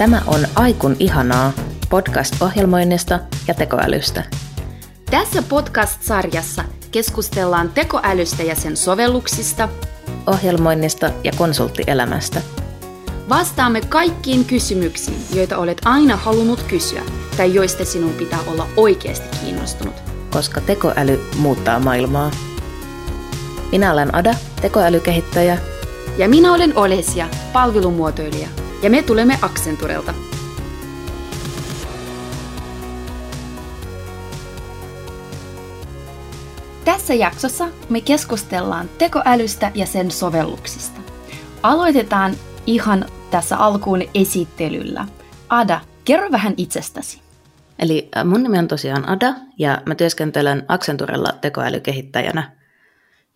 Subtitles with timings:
[0.00, 1.52] Tämä on Aikun ihanaa,
[1.90, 4.24] podcast ohjelmoinnista ja tekoälystä.
[5.10, 9.68] Tässä podcast-sarjassa keskustellaan tekoälystä ja sen sovelluksista,
[10.26, 12.42] ohjelmoinnista ja konsulttielämästä.
[13.28, 17.02] Vastaamme kaikkiin kysymyksiin, joita olet aina halunnut kysyä
[17.36, 19.94] tai joista sinun pitää olla oikeasti kiinnostunut.
[20.30, 22.30] Koska tekoäly muuttaa maailmaa.
[23.72, 25.58] Minä olen Ada, tekoälykehittäjä.
[26.18, 28.59] Ja minä olen Olesia, palvelumuotoilija.
[28.82, 30.14] Ja me tulemme Accenturelta.
[36.84, 41.00] Tässä jaksossa me keskustellaan tekoälystä ja sen sovelluksista.
[41.62, 42.34] Aloitetaan
[42.66, 45.06] ihan tässä alkuun esittelyllä.
[45.48, 47.20] Ada, kerro vähän itsestäsi.
[47.78, 52.59] Eli mun nimi on tosiaan Ada ja mä työskentelen Accenturella tekoälykehittäjänä.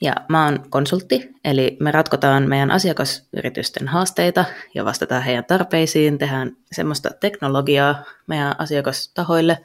[0.01, 4.45] Ja mä oon konsultti, eli me ratkotaan meidän asiakasyritysten haasteita
[4.75, 9.59] ja vastataan heidän tarpeisiin, tehdään semmoista teknologiaa meidän asiakastahoille,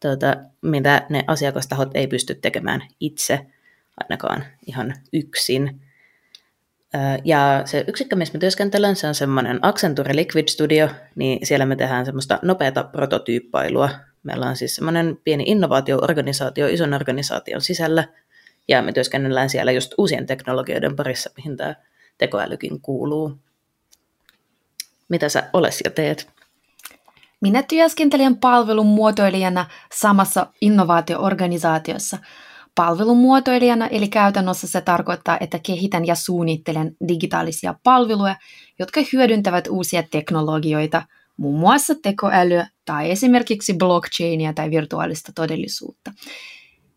[0.00, 3.46] tuota, mitä ne asiakastahot ei pysty tekemään itse,
[4.00, 5.80] ainakaan ihan yksin.
[7.24, 11.76] Ja se yksikkö, missä mä työskentelen, se on semmoinen Accenture Liquid Studio, niin siellä me
[11.76, 13.90] tehdään semmoista nopeata prototyyppailua.
[14.22, 18.04] Meillä on siis semmoinen pieni innovaatioorganisaatio ison organisaation sisällä,
[18.68, 21.74] ja me työskennellään siellä just uusien teknologioiden parissa, mihin tämä
[22.18, 23.38] tekoälykin kuuluu.
[25.08, 26.30] Mitä sä oles ja teet?
[27.40, 32.18] Minä työskentelen palvelun muotoilijana samassa innovaatioorganisaatiossa.
[32.74, 38.36] Palvelun muotoilijana, eli käytännössä se tarkoittaa, että kehitän ja suunnittelen digitaalisia palveluja,
[38.78, 41.02] jotka hyödyntävät uusia teknologioita,
[41.36, 46.12] muun muassa tekoälyä tai esimerkiksi blockchainia tai virtuaalista todellisuutta.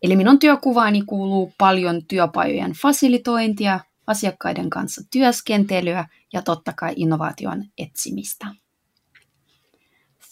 [0.02, 8.46] Eli minun työkuvaani kuuluu paljon työpajojen fasilitointia, asiakkaiden kanssa työskentelyä ja totta kai innovaation etsimistä.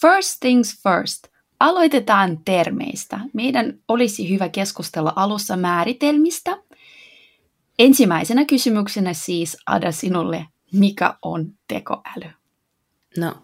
[0.00, 1.26] First things first.
[1.60, 3.20] Aloitetaan termeistä.
[3.32, 6.58] Meidän olisi hyvä keskustella alussa määritelmistä.
[7.78, 12.30] Ensimmäisenä kysymyksenä siis, Ada, sinulle, mikä on tekoäly?
[13.16, 13.34] No,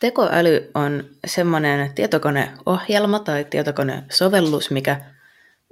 [0.00, 5.15] tekoäly on semmoinen tietokoneohjelma tai tietokonesovellus, mikä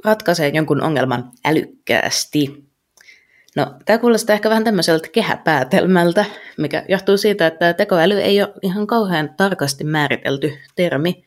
[0.05, 2.65] ratkaisee jonkun ongelman älykkäästi.
[3.57, 6.25] No, tämä kuulostaa ehkä vähän tämmöiseltä kehäpäätelmältä,
[6.59, 11.25] mikä johtuu siitä, että tekoäly ei ole ihan kauhean tarkasti määritelty termi.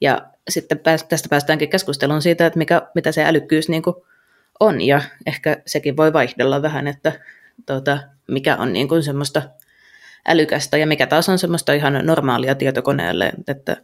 [0.00, 3.82] Ja sitten tästä päästäänkin keskusteluun siitä, että mikä, mitä se älykkyys niin
[4.60, 7.12] on, ja ehkä sekin voi vaihdella vähän, että
[7.66, 9.42] tuota, mikä on niin kuin semmoista
[10.28, 13.76] älykästä ja mikä taas on semmoista ihan normaalia tietokoneelle, että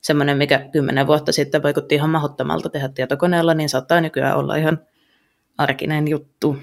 [0.00, 4.78] semmoinen, mikä kymmenen vuotta sitten vaikutti ihan mahdottomalta tehdä tietokoneella, niin saattaa nykyään olla ihan
[5.58, 6.56] arkinen juttu.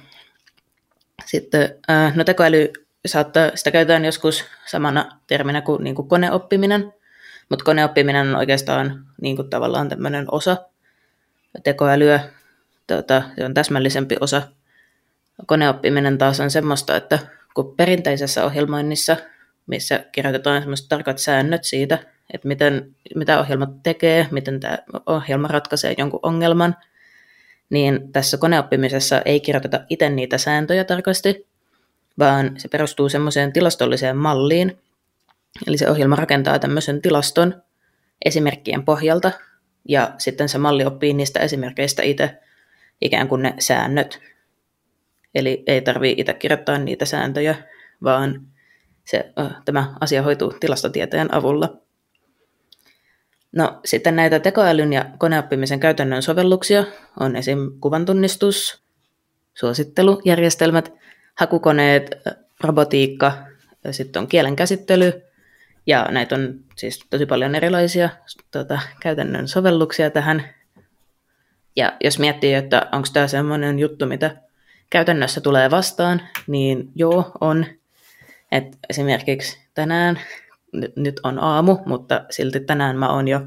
[1.25, 1.69] Sitten
[2.15, 2.73] no tekoäly
[3.05, 6.93] saattaa, sitä käytetään joskus samana terminä kuin, niin kuin koneoppiminen,
[7.49, 10.57] mutta koneoppiminen on oikeastaan niin kuin tavallaan tämmöinen osa
[11.63, 12.19] tekoälyä,
[12.87, 14.41] tota, se on täsmällisempi osa.
[15.45, 17.19] Koneoppiminen taas on semmoista, että
[17.53, 19.17] kun perinteisessä ohjelmoinnissa,
[19.67, 21.99] missä kirjoitetaan semmoiset tarkat säännöt siitä,
[22.33, 26.75] että miten, mitä ohjelma tekee, miten tämä ohjelma ratkaisee jonkun ongelman,
[27.69, 31.47] niin tässä koneoppimisessa ei kirjoiteta itse niitä sääntöjä tarkasti,
[32.19, 34.77] vaan se perustuu semmoiseen tilastolliseen malliin,
[35.67, 37.63] eli se ohjelma rakentaa tämmöisen tilaston
[38.25, 39.31] esimerkkien pohjalta,
[39.89, 42.37] ja sitten se malli oppii niistä esimerkkeistä itse
[43.01, 44.21] ikään kuin ne säännöt.
[45.35, 47.55] Eli ei tarvitse itse kirjoittaa niitä sääntöjä,
[48.03, 48.47] vaan
[49.05, 49.33] se,
[49.65, 51.84] tämä asia hoituu tilastotieteen avulla.
[53.55, 56.83] No sitten näitä tekoälyn ja koneoppimisen käytännön sovelluksia
[57.19, 57.71] on esim.
[57.81, 58.83] kuvantunnistus,
[59.53, 60.93] suosittelujärjestelmät,
[61.35, 62.15] hakukoneet,
[62.63, 63.33] robotiikka,
[63.91, 65.21] sitten on kielen käsittely,
[65.87, 68.09] ja näitä on siis tosi paljon erilaisia
[68.51, 70.49] tuota, käytännön sovelluksia tähän.
[71.75, 74.35] Ja jos miettii, että onko tämä sellainen juttu, mitä
[74.89, 77.65] käytännössä tulee vastaan, niin joo, on.
[78.51, 80.19] Et esimerkiksi tänään
[80.95, 83.41] nyt on aamu, mutta silti tänään mä oon jo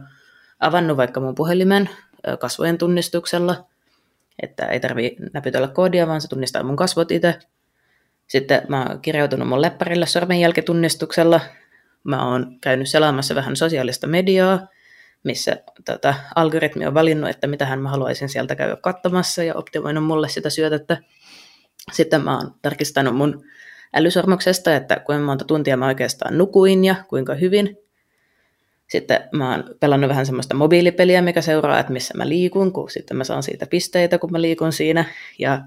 [0.61, 1.91] avannut vaikka mun puhelimen
[2.39, 3.67] kasvojen tunnistuksella,
[4.43, 7.39] että ei tarvi näpytellä koodia, vaan se tunnistaa mun kasvot itse.
[8.27, 11.41] Sitten mä oon kirjautunut mun lepparille sormenjälkitunnistuksella.
[12.05, 14.67] Mä oon käynyt selaamassa vähän sosiaalista mediaa,
[15.25, 20.05] missä tota, algoritmi on valinnut, että mitä hän mä haluaisin sieltä käydä katsomassa ja optimoinut
[20.05, 20.97] mulle sitä syötettä.
[21.93, 23.45] Sitten mä oon tarkistanut mun
[23.95, 27.79] älysormuksesta, että kuinka monta tuntia mä oikeastaan nukuin ja kuinka hyvin.
[28.89, 33.17] Sitten mä oon pelannut vähän semmoista mobiilipeliä, mikä seuraa, että missä mä liikun, kun sitten
[33.17, 35.05] mä saan siitä pisteitä, kun mä liikun siinä.
[35.39, 35.61] Ja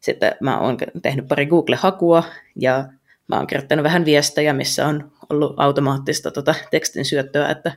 [0.00, 2.24] sitten mä oon tehnyt pari Google-hakua
[2.56, 2.88] ja
[3.28, 7.72] mä oon kirjoittanut vähän viestejä, missä on ollut automaattista tota tekstin syöttöä, että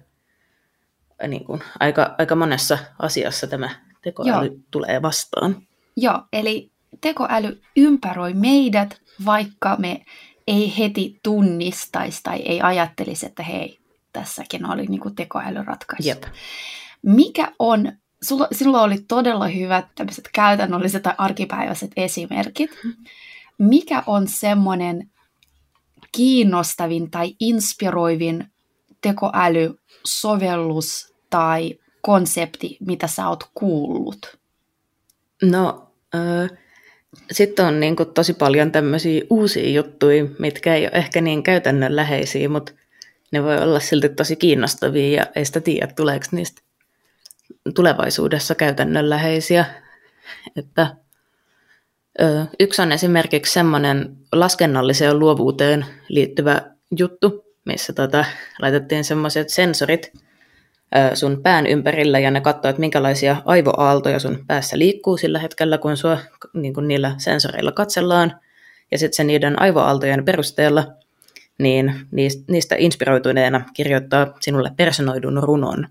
[1.28, 3.70] niin kuin, aika, aika monessa asiassa tämä
[4.02, 4.56] tekoäly Joo.
[4.72, 5.68] tulee vastaan.
[5.98, 6.72] Joo, eli
[7.02, 10.06] tekoäly ympäröi meidät, vaikka me
[10.48, 13.80] ei heti tunnistaisi tai ei ajattelisi, että hei,
[14.14, 16.10] tässäkin oli niin kuin tekoälyratkaisu.
[16.10, 16.24] Jep.
[17.02, 17.92] Mikä on,
[18.24, 22.72] sulla, sinulla oli todella hyvät tämmöiset käytännölliset tai arkipäiväiset esimerkit.
[23.58, 25.10] Mikä on semmoinen
[26.12, 28.48] kiinnostavin tai inspiroivin
[29.02, 34.40] tekoälysovellus tai konsepti, mitä sä oot kuullut?
[35.42, 36.50] No, äh,
[37.32, 42.50] sitten on niin kuin, tosi paljon tämmöisiä uusia juttuja, mitkä ei ole ehkä niin käytännönläheisiä,
[42.50, 42.74] mutta
[43.32, 46.62] ne voi olla silti tosi kiinnostavia ja ei sitä tiedä, tuleeko niistä
[47.76, 49.66] tulevaisuudessa käytännönläheisiä.
[50.56, 50.96] Että,
[52.22, 56.62] ö, yksi on esimerkiksi semmoinen laskennalliseen luovuuteen liittyvä
[56.98, 58.26] juttu, missä tota,
[58.62, 60.14] laitettiin semmoiset sensorit
[61.14, 65.98] sun pään ympärillä ja ne katsoo, että minkälaisia aivoaaltoja sun päässä liikkuu sillä hetkellä, kun
[65.98, 66.18] sua
[66.54, 68.40] niin kun niillä sensoreilla katsellaan.
[68.92, 70.88] Ja sitten se niiden aivoaaltojen perusteella
[71.58, 71.94] niin
[72.48, 75.88] niistä inspiroituneena kirjoittaa sinulle personoidun runon.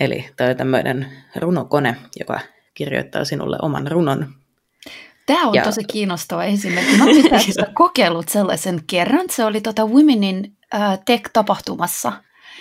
[0.00, 1.06] Eli tämä on tämmöinen
[1.36, 2.40] runokone, joka
[2.74, 4.34] kirjoittaa sinulle oman runon.
[5.26, 5.62] Tämä on ja...
[5.62, 6.96] tosi kiinnostava esimerkki.
[6.96, 7.24] Mä olen
[7.74, 9.26] kokeillut sellaisen kerran.
[9.30, 12.12] Se oli tuota Womenin äh, Tech-tapahtumassa.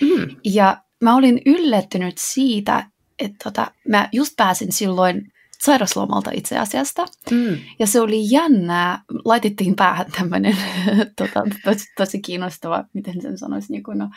[0.02, 0.36] Mm.
[0.44, 2.86] Ja mä olin yllättynyt siitä,
[3.20, 5.32] että tota, mä just pääsin silloin
[5.64, 7.06] sairaslomalta itse asiassa.
[7.32, 7.58] Mm.
[7.80, 9.02] Ja se oli jännää.
[9.26, 10.58] Laitettiin päähän tämmöinen
[11.18, 14.10] tota, tosi, tosi kiinnostava, miten sen sanoisi, niin kuin, no,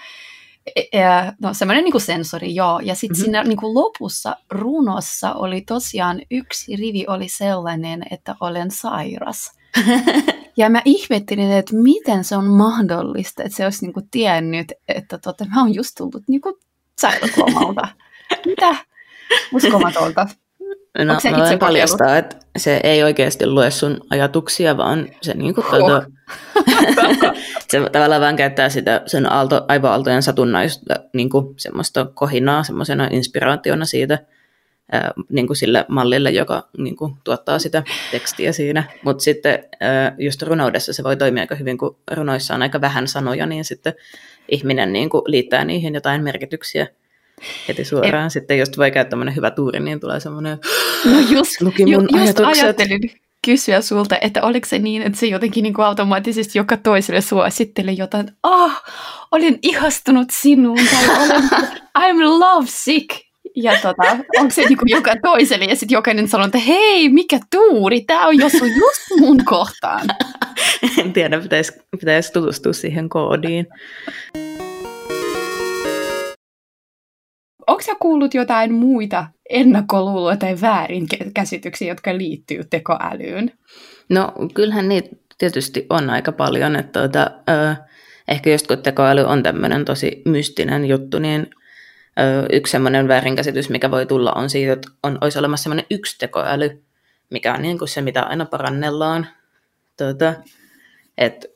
[0.77, 1.03] e, e,
[1.43, 2.81] no semmoinen niin kuin sensori, joo.
[2.81, 3.25] Ja sitten mm-hmm.
[3.25, 9.51] siinä niin kuin lopussa runossa oli tosiaan yksi rivi oli sellainen, että olen sairas.
[10.56, 15.19] ja mä ihmettelin, että miten se on mahdollista, että se olisi niin kuin tiennyt, että
[15.19, 16.55] tota, mä oon just tullut niin kuin
[16.99, 17.88] sairauslomalta.
[18.47, 18.76] Mitä?
[19.53, 20.26] Uskomatonta.
[20.99, 25.67] No, mä voin paljastaa, että se ei oikeasti lue sun ajatuksia, vaan se, niin kuin,
[25.70, 26.03] tuota,
[27.70, 33.85] se tavallaan vaan käyttää sitä sen aalto, aivoaaltojen satunnaista niin kuin, semmoista kohinaa semmoisena inspiraationa
[33.85, 34.19] siitä
[34.93, 38.85] ää, niin kuin sille mallille, joka niin kuin, tuottaa sitä tekstiä siinä.
[39.03, 43.09] Mutta sitten ää, just runoudessa se voi toimia aika hyvin, kun runoissa on aika vähän
[43.09, 43.94] sanoja, niin sitten
[44.49, 46.87] ihminen niin kuin, liittää niihin jotain merkityksiä
[47.69, 48.27] heti suoraan.
[48.27, 50.59] Et, Sitten jos voi käyttää tämmöinen hyvä tuuri, niin tulee semmoinen,
[51.05, 53.00] no just, luki mun ju, just ajattelin
[53.44, 57.99] kysyä sulta, että oliko se niin, että se jotenkin niin kuin automaattisesti joka toiselle suositteli
[57.99, 58.83] jotain, että ah,
[59.33, 61.43] olen ihastunut sinuun, tai olen,
[61.99, 63.25] I'm love sick.
[63.56, 67.38] Ja tota, onko se niin kuin joka toiselle, ja sitten jokainen sanoo, että hei, mikä
[67.50, 70.06] tuuri, tämä on jos on just mun kohtaan.
[70.99, 73.67] en tiedä, pitäisi, pitäisi tutustua siihen koodiin.
[77.67, 83.52] onko sä kuullut jotain muita ennakkoluuloja tai väärinkäsityksiä, jotka liittyy tekoälyyn?
[84.11, 86.76] No kyllähän niitä tietysti on aika paljon.
[86.76, 87.31] Että tuota,
[88.29, 91.47] ehkä just kun tekoäly on tämmöinen tosi mystinen juttu, niin
[92.53, 96.83] yksi semmoinen väärinkäsitys, mikä voi tulla, on siitä, että on, olisi olemassa semmoinen yksi tekoäly,
[97.31, 99.27] mikä on niin kuin se, mitä aina parannellaan.
[99.97, 100.35] Tuota,
[101.19, 101.49] että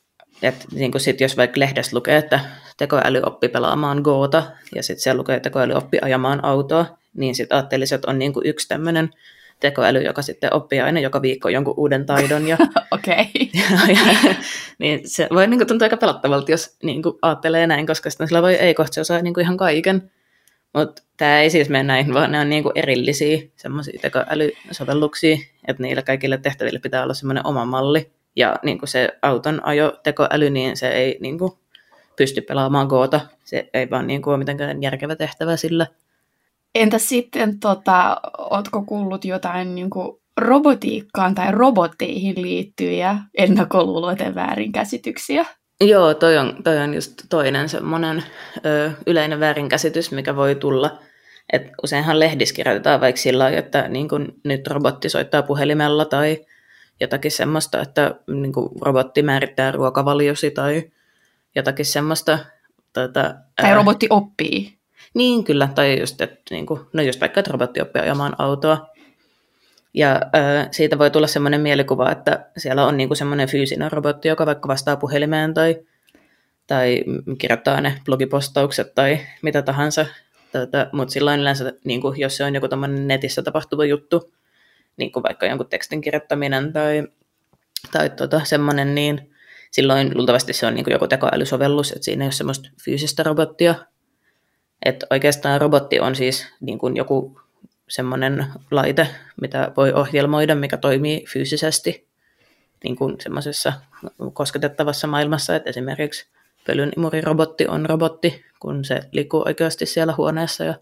[0.43, 2.41] et niin kuin sit, jos vaikka lehdessä lukee, että
[2.77, 4.43] tekoäly oppi pelaamaan Goota,
[4.75, 8.33] ja sitten siellä lukee, että tekoäly oppi ajamaan autoa, niin sitten ajattelisin, että on niin
[8.33, 9.11] kuin yksi tämmöinen
[9.61, 12.49] tekoäly, joka sitten oppii aina joka viikko jonkun uuden taidon.
[12.49, 12.57] Ja,
[12.97, 13.15] okay.
[13.61, 14.35] ja, ja,
[14.79, 18.29] niin se voi niin kuin, tuntua aika pelottavalta, jos niin kuin, ajattelee näin, koska sitten
[18.29, 20.11] sillä voi ei kohta se osaa niin kuin, ihan kaiken.
[20.75, 25.37] Mutta tämä ei siis mene näin, vaan ne on niin kuin erillisiä semmoisia tekoälysovelluksia,
[25.69, 28.11] että niillä kaikille tehtäville pitää olla semmoinen oma malli.
[28.37, 31.53] Ja niin kuin se auton ajotekoäly, niin se ei niin kuin,
[32.17, 33.21] pysty pelaamaan koota.
[33.45, 35.87] Se ei vaan niin kuin, ole mitenkään järkevä tehtävä sillä.
[36.75, 45.47] Entä sitten, tota, ootko kuullut jotain niin kuin robotiikkaan tai robotteihin liittyviä ennakkoluuloita väärinkäsityksiä?
[45.81, 48.25] Joo, toi on, toi on just toinen semmoinen
[48.67, 50.99] ö, yleinen väärinkäsitys, mikä voi tulla.
[51.53, 56.47] Et useinhan lehdissä kirjoitetaan vaikka sillä lailla, että niin kun nyt robotti soittaa puhelimella tai
[57.01, 60.91] jotakin semmoista, että niin robotti määrittää ruokavaliosi tai
[61.57, 62.39] jotakin semmoista.
[62.93, 64.79] Tuota, tai robotti oppii.
[65.15, 65.69] Niin, kyllä.
[65.75, 68.87] Tai just, että, niin kuin, no just vaikka, että robotti oppii ajamaan autoa.
[69.95, 74.29] Ja ää, siitä voi tulla semmoinen mielikuva, että siellä on niin kuin semmoinen fyysinen robotti,
[74.29, 75.77] joka vaikka vastaa puhelimeen tai,
[76.67, 77.05] tai
[77.39, 80.07] kirjoittaa ne blogipostaukset tai mitä tahansa.
[80.53, 82.67] Tuota, mutta silloin yleensä, niin kuin, jos se on joku
[83.07, 84.35] netissä tapahtuva juttu,
[84.97, 87.05] niin kuin vaikka jonkun tekstin kirjoittaminen tai,
[87.93, 89.31] tai tuota, semmoinen, niin
[89.71, 93.75] silloin luultavasti se on niin kuin joku tekoälysovellus, että siinä ei ole semmoista fyysistä robottia.
[94.85, 97.40] Että oikeastaan robotti on siis niin kuin joku
[97.91, 99.09] semmoinen laite,
[99.41, 102.11] mitä voi ohjelmoida, mikä toimii fyysisesti
[102.85, 103.73] niin kuin semmoisessa
[104.33, 106.27] kosketettavassa maailmassa, että esimerkiksi
[106.67, 110.75] pölynimurirobotti on robotti, kun se liikkuu oikeasti siellä huoneessa ja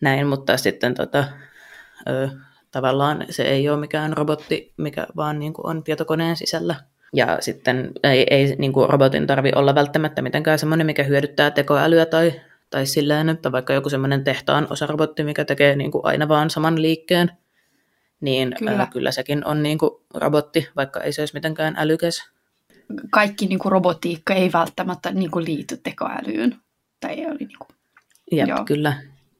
[0.00, 1.24] näin, mutta sitten tota,
[2.08, 2.28] ö,
[2.72, 6.74] tavallaan se ei ole mikään robotti, mikä vaan niin kuin on tietokoneen sisällä.
[7.12, 12.06] Ja sitten ei, ei niin kuin robotin tarvi olla välttämättä mitenkään semmoinen, mikä hyödyttää tekoälyä
[12.06, 16.50] tai, tai silleen, että vaikka joku semmoinen tehtaan osarobotti, mikä tekee niin kuin aina vaan
[16.50, 17.30] saman liikkeen,
[18.20, 22.30] niin kyllä, ää, kyllä sekin on niin kuin robotti, vaikka ei se olisi mitenkään älykäs.
[23.10, 26.56] Kaikki niin kuin robotiikka ei välttämättä niin kuin liity tekoälyyn.
[27.00, 27.68] Tai ei ole niin kuin...
[28.32, 28.64] Jep, Joo.
[28.64, 28.96] kyllä.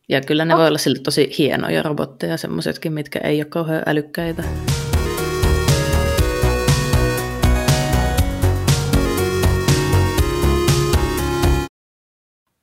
[0.09, 0.61] Ja kyllä ne oh.
[0.61, 4.45] voi olla sille tosi hienoja robotteja, semmoisetkin, mitkä ei ole kauhean älykkäitä.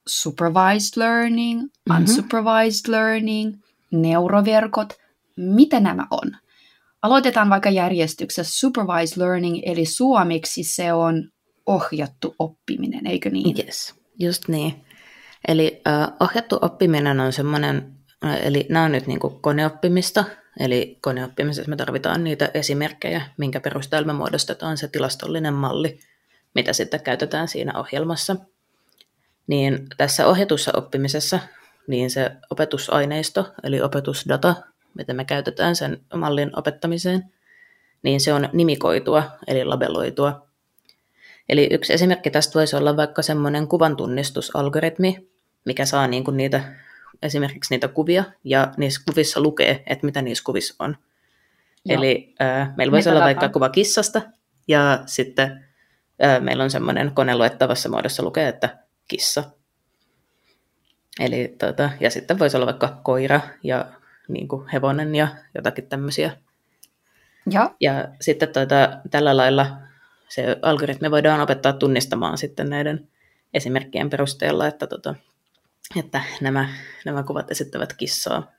[0.07, 2.01] Supervised learning, mm-hmm.
[2.01, 3.55] unsupervised learning,
[3.91, 4.93] neuroverkot,
[5.38, 6.38] mitä nämä on?
[7.01, 11.29] Aloitetaan vaikka järjestyksessä supervised learning, eli suomeksi se on
[11.65, 13.55] ohjattu oppiminen, eikö niin?
[13.65, 14.86] Yes, just niin.
[15.48, 17.93] Eli uh, ohjattu oppiminen on semmoinen,
[18.41, 20.24] eli nämä on nyt niin kuin koneoppimista,
[20.60, 26.00] eli koneoppimisessa me tarvitaan niitä esimerkkejä, minkä perusteella me muodostetaan se tilastollinen malli,
[26.55, 28.36] mitä sitten käytetään siinä ohjelmassa.
[29.47, 31.39] Niin tässä ohjatussa oppimisessa
[31.88, 34.55] niin se opetusaineisto, eli opetusdata,
[34.93, 37.23] mitä me käytetään sen mallin opettamiseen,
[38.03, 40.47] niin se on nimikoitua, eli labeloitua.
[41.50, 45.29] Eli yksi esimerkki tästä voisi olla vaikka semmoinen kuvantunnistusalgoritmi,
[45.65, 46.63] mikä saa niin kuin niitä,
[47.21, 50.97] esimerkiksi niitä kuvia, ja niissä kuvissa lukee, että mitä niissä kuvissa on.
[51.85, 51.97] Joo.
[51.97, 54.21] Eli äh, meillä voisi olla vaikka kuva kissasta,
[54.67, 55.65] ja sitten
[56.23, 59.43] äh, meillä on semmoinen kone luettavassa muodossa lukee, että kissa.
[61.19, 63.86] Eli, tota, ja sitten voisi olla vaikka koira ja
[64.27, 66.38] niin kuin hevonen ja jotakin tämmöisiä.
[67.50, 69.77] Ja, ja sitten tota, tällä lailla
[70.29, 73.07] se algoritmi voidaan opettaa tunnistamaan sitten näiden
[73.53, 75.15] esimerkkien perusteella, että, tota,
[75.95, 76.69] että nämä,
[77.05, 78.51] nämä kuvat esittävät kissaa.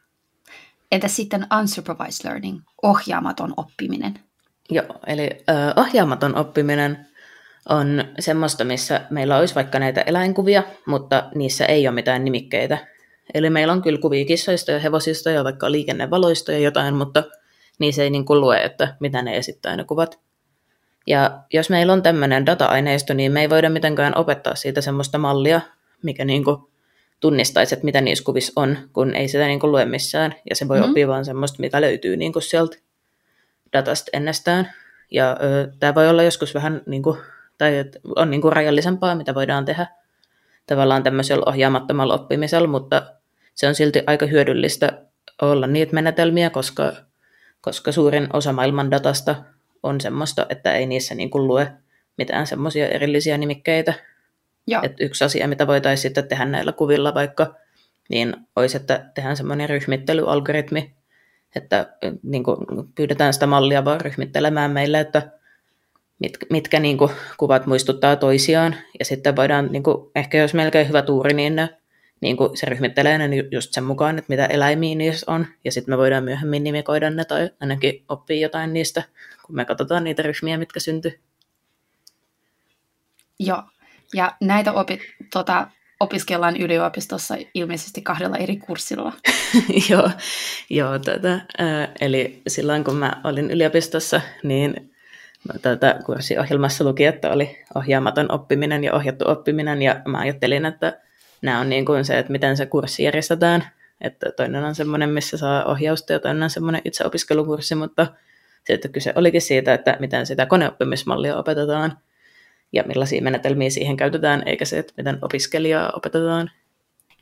[0.92, 4.14] Entä sitten unsupervised learning, ohjaamaton oppiminen?
[4.70, 7.06] Joo, eli äh, ohjaamaton oppiminen
[7.68, 12.78] on semmoista, missä meillä olisi vaikka näitä eläinkuvia, mutta niissä ei ole mitään nimikkeitä.
[13.34, 17.24] Eli meillä on kyllä kuvia kissoista ja hevosista ja vaikka liikennevaloista ja jotain, mutta
[17.78, 20.20] niissä ei niin kuin lue, että mitä ne esittää ne kuvat.
[21.06, 25.60] Ja jos meillä on tämmöinen data-aineisto, niin me ei voida mitenkään opettaa siitä semmoista mallia,
[26.02, 26.56] mikä niin kuin
[27.20, 30.34] tunnistaisi, että mitä niissä kuvissa on, kun ei sitä niin kuin lue missään.
[30.50, 30.90] Ja se voi mm-hmm.
[30.90, 32.76] oppia vaan semmoista, mikä löytyy niin kuin sieltä
[33.72, 34.72] datasta ennestään.
[35.10, 35.36] Ja
[35.80, 37.18] tämä voi olla joskus vähän, niin kuin,
[37.58, 37.84] tai
[38.16, 39.86] on niin kuin rajallisempaa, mitä voidaan tehdä
[40.66, 43.02] tavallaan tämmöisellä ohjaamattomalla oppimisella, mutta
[43.54, 45.02] se on silti aika hyödyllistä
[45.42, 46.92] olla niitä menetelmiä, koska,
[47.60, 49.34] koska suurin osa maailman datasta
[49.82, 51.72] on semmoista, että ei niissä niin kuin lue
[52.18, 53.94] mitään semmoisia erillisiä nimikkeitä.
[54.82, 57.54] Et yksi asia, mitä voitaisiin sitten tehdä näillä kuvilla vaikka,
[58.08, 60.94] niin olisi, että tehdään semmoinen ryhmittelyalgoritmi,
[61.56, 62.58] että niin kuin
[62.94, 65.30] pyydetään sitä mallia vaan ryhmittelemään meille, että
[66.18, 68.76] mitkä, mitkä niin kuin, kuvat muistuttaa toisiaan.
[68.98, 71.68] Ja sitten voidaan, niin kuin, ehkä jos melkein hyvä tuuri, niin ne,
[72.20, 75.46] niin kuin se ryhmittelee ne just sen mukaan, että mitä eläimiä niissä on.
[75.64, 79.02] Ja sitten me voidaan myöhemmin nimikoida ne tai ainakin oppia jotain niistä,
[79.46, 81.20] kun me katsotaan niitä ryhmiä, mitkä syntyy.
[83.38, 83.62] Joo,
[84.14, 85.00] ja näitä opi,
[85.32, 85.66] tota,
[86.00, 89.12] opiskellaan yliopistossa ilmeisesti kahdella eri kurssilla.
[89.90, 90.10] joo,
[90.70, 94.93] joo tota, äh, eli silloin kun mä olin yliopistossa, niin
[95.62, 101.00] tätä kurssiohjelmassa luki, että oli ohjaamaton oppiminen ja ohjattu oppiminen, ja mä ajattelin, että
[101.42, 103.64] nämä on niin kuin se, että miten se kurssi järjestetään,
[104.00, 108.06] että toinen on semmoinen, missä saa ohjausta, ja toinen on semmoinen itseopiskelukurssi, mutta
[108.66, 111.98] sitten kyse olikin siitä, että miten sitä koneoppimismallia opetetaan,
[112.72, 116.50] ja millaisia menetelmiä siihen käytetään, eikä se, että miten opiskelijaa opetetaan.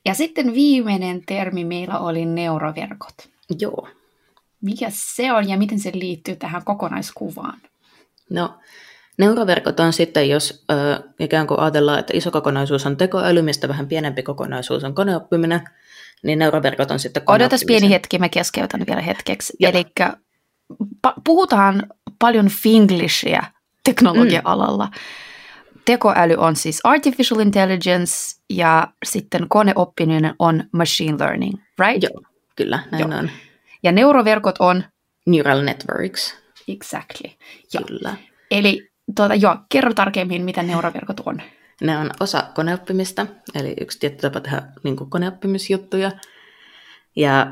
[0.05, 3.15] Ja sitten viimeinen termi meillä oli neuroverkot.
[3.61, 3.89] Joo.
[4.61, 7.61] Mikä se on ja miten se liittyy tähän kokonaiskuvaan?
[8.33, 8.59] No,
[9.19, 13.87] neuroverkot on sitten, jos ö, ikään kuin ajatellaan, että iso kokonaisuus on tekoäly, mistä vähän
[13.87, 15.61] pienempi kokonaisuus on koneoppiminen,
[16.23, 19.53] niin neuroverkot on sitten Odotas pieni hetki, mä keskeytän vielä hetkeksi.
[19.61, 19.85] Eli
[21.07, 21.87] pa- puhutaan
[22.19, 23.43] paljon finglishia
[23.85, 24.85] teknologia-alalla.
[24.87, 24.93] Mm.
[25.85, 28.15] Tekoäly on siis artificial intelligence
[28.51, 32.03] ja sitten koneoppiminen on machine learning, right?
[32.03, 32.23] Joo,
[32.57, 33.19] kyllä, näin Joo.
[33.19, 33.31] on.
[33.83, 34.85] Ja neuroverkot on?
[35.27, 36.42] Neural networks.
[36.69, 37.31] Exactly.
[37.75, 37.81] Ja.
[37.87, 38.17] Kyllä.
[38.51, 41.43] Eli tuota, joo, kerro tarkemmin, mitä neuroverkot on.
[41.81, 46.11] Ne on osa koneoppimista, eli yksi tietty tapa tehdä niin koneoppimisjuttuja.
[47.17, 47.47] Ja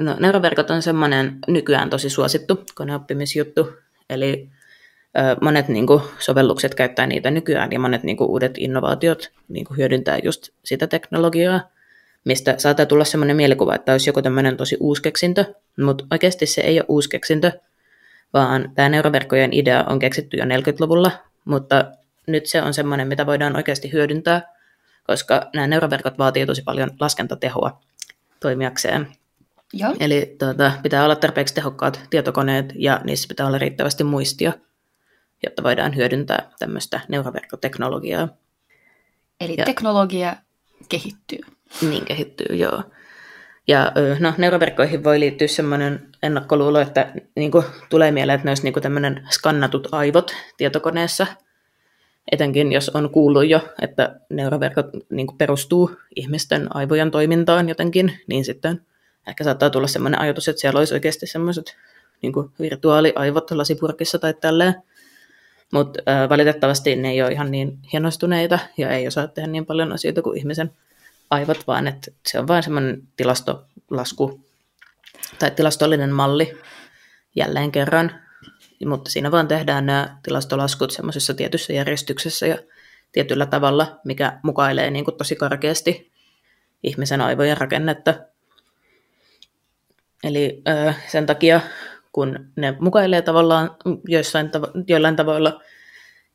[0.00, 3.72] no, neuroverkot on semmoinen nykyään tosi suosittu koneoppimisjuttu,
[4.10, 4.48] eli
[5.40, 9.76] monet niin kuin, sovellukset käyttää niitä nykyään ja monet niin kuin, uudet innovaatiot niin kuin,
[9.76, 11.60] hyödyntää just sitä teknologiaa,
[12.24, 16.60] mistä saattaa tulla semmoinen mielikuva, että olisi joku tämmöinen tosi uusi keksintö, mutta oikeasti se
[16.60, 17.52] ei ole uusi keksintö,
[18.34, 21.10] vaan tämä neuroverkkojen idea on keksitty jo 40-luvulla,
[21.44, 21.84] mutta
[22.26, 24.54] nyt se on semmoinen, mitä voidaan oikeasti hyödyntää,
[25.06, 27.80] koska nämä neuroverkot vaatii tosi paljon laskentatehoa
[28.40, 29.08] toimijakseen.
[29.72, 29.94] Joo.
[30.00, 34.52] Eli tuota, pitää olla tarpeeksi tehokkaat tietokoneet ja niissä pitää olla riittävästi muistia,
[35.42, 38.28] jotta voidaan hyödyntää tämmöistä neuroverkkoteknologiaa.
[39.40, 40.36] Eli ja, teknologia
[40.88, 41.38] kehittyy.
[41.82, 42.82] Niin kehittyy, joo.
[43.70, 48.62] Ja no, neuroverkkoihin voi liittyä sellainen ennakkoluulo, että niin kuin, tulee mieleen, että ne olisi
[48.62, 51.26] niin tämmöinen skannatut aivot tietokoneessa.
[52.32, 58.44] Etenkin jos on kuullut jo, että neuroverkot niin kuin, perustuu ihmisten aivojen toimintaan jotenkin, niin
[58.44, 58.80] sitten
[59.26, 61.76] ehkä saattaa tulla sellainen ajatus, että siellä olisi oikeasti semmoiset
[62.22, 64.74] niin virtuaaliaivot lasipurkissa tai tälleen.
[65.72, 70.22] Mutta valitettavasti ne ei ole ihan niin hienostuneita ja ei osaa tehdä niin paljon asioita
[70.22, 70.70] kuin ihmisen
[71.30, 74.46] aivot, vaan että se on vain semmoinen tilastolasku
[75.38, 76.58] tai tilastollinen malli
[77.36, 78.20] jälleen kerran,
[78.86, 82.58] mutta siinä vaan tehdään nämä tilastolaskut semmoisessa tietyssä järjestyksessä ja
[83.12, 86.12] tietyllä tavalla, mikä mukailee niin kuin tosi karkeasti
[86.82, 88.14] ihmisen aivojen rakennetta.
[90.24, 91.60] Eli ö, sen takia,
[92.12, 93.70] kun ne mukailee tavallaan
[94.08, 94.50] joissain
[94.86, 95.62] joillain tavoilla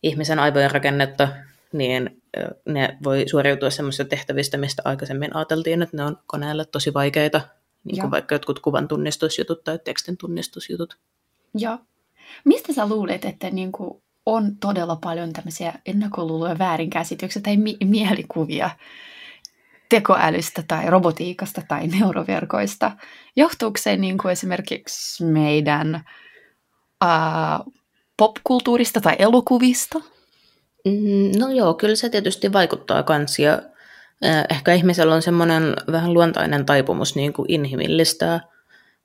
[0.03, 1.27] ihmisen aivojen rakennetta,
[1.73, 2.21] niin
[2.65, 7.41] ne voi suoriutua semmoisista tehtävistä, mistä aikaisemmin ajateltiin, että ne on koneelle tosi vaikeita,
[7.83, 10.97] niin kuin vaikka jotkut kuvan tunnistusjutut tai tekstin tunnistusjutut.
[11.53, 11.77] Joo.
[12.45, 18.69] Mistä sä luulet, että niin kuin on todella paljon tämmöisiä ennakkoluuloja, väärinkäsityksiä tai mi- mielikuvia
[19.89, 22.91] tekoälystä tai robotiikasta tai neuroverkoista?
[23.35, 26.03] Johtuuko se niin kuin esimerkiksi meidän
[27.03, 27.73] uh,
[28.17, 30.01] popkulttuurista tai elokuvista?
[30.85, 33.61] Mm, no joo, kyllä se tietysti vaikuttaa kans ja
[34.49, 38.39] ehkä ihmisellä on semmoinen vähän luontainen taipumus niin kuin inhimillistää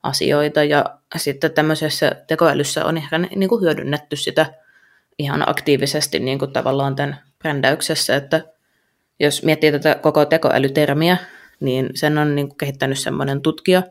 [0.03, 4.53] asioita ja sitten tämmöisessä tekoälyssä on ehkä niin kuin hyödynnetty sitä
[5.19, 8.41] ihan aktiivisesti niin kuin tavallaan tämän brändäyksessä, että
[9.19, 11.17] jos miettii tätä koko tekoälytermiä,
[11.59, 13.83] niin sen on niin kuin kehittänyt semmoinen tutkija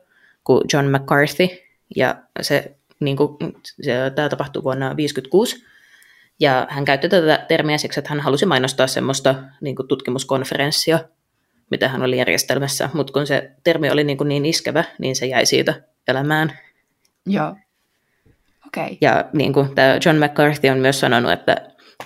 [0.45, 1.49] kuin John McCarthy,
[1.97, 3.37] ja se, niin kuin,
[3.83, 5.65] se, tämä tapahtui vuonna 1956,
[6.41, 10.99] ja hän käytti tätä termiä siksi, että hän halusi mainostaa semmoista niin kuin tutkimuskonferenssia,
[11.71, 15.27] mitä hän oli järjestelmässä, mutta kun se termi oli niin, kuin niin iskevä, niin se
[15.27, 16.59] jäi siitä elämään.
[17.27, 17.57] Joo.
[18.67, 18.97] Okay.
[19.01, 21.57] Ja niin kuin tämä John McCarthy on myös sanonut, että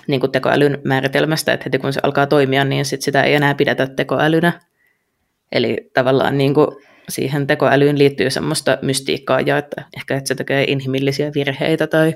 [0.07, 3.55] niin kuin tekoälyn määritelmästä, että heti kun se alkaa toimia, niin sit sitä ei enää
[3.55, 4.59] pidetä tekoälynä.
[5.51, 6.67] Eli tavallaan niin kuin
[7.09, 12.13] siihen tekoälyyn liittyy semmoista mystiikkaa ja että ehkä että se tekee inhimillisiä virheitä tai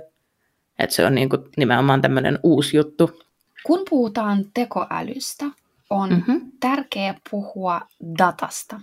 [0.79, 3.21] että se on niin kuin nimenomaan tämmöinen uusi juttu.
[3.63, 5.45] Kun puhutaan tekoälystä,
[5.89, 6.51] on mm-hmm.
[6.59, 7.81] tärkeää puhua
[8.17, 8.81] datasta.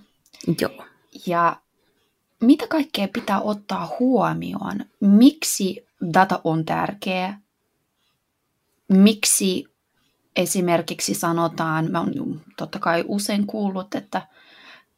[0.61, 0.87] Joo.
[1.27, 1.57] Ja
[2.41, 4.85] mitä kaikkea pitää ottaa huomioon?
[5.01, 7.41] Miksi data on tärkeä?
[8.89, 9.65] Miksi
[10.37, 14.23] esimerkiksi sanotaan, mä oon totta kai usein kuullut, että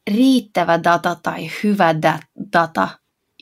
[0.07, 1.95] riittävä data tai hyvä
[2.53, 2.89] data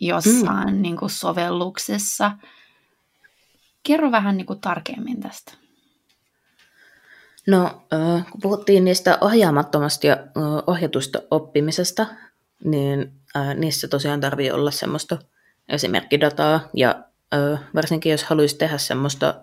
[0.02, 0.82] jossain mm.
[0.82, 2.32] niin kuin sovelluksessa–
[3.88, 5.54] Kerro vähän niin kuin tarkemmin tästä.
[7.47, 7.88] No,
[8.32, 10.17] kun puhuttiin niistä ohjaamattomasta ja
[10.67, 12.08] ohjatusta oppimisesta,
[12.63, 13.12] niin
[13.56, 15.17] niissä tosiaan tarvii olla semmoista
[15.69, 17.04] esimerkkidataa, ja
[17.76, 19.41] varsinkin jos haluaisi tehdä semmoista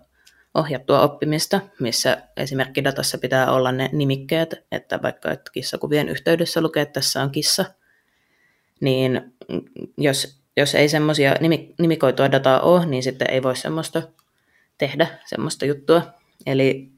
[0.55, 6.93] ohjattua oppimista, missä esimerkkidatassa pitää olla ne nimikkeet, että vaikka että kissakuvien yhteydessä lukee, että
[6.93, 7.65] tässä on kissa,
[8.81, 9.35] niin
[9.99, 11.35] jos, jos ei semmoisia
[11.79, 14.03] nimikoitua dataa ole, niin sitten ei voi semmoista
[14.79, 16.03] tehdä semmoista juttua.
[16.47, 16.93] Eli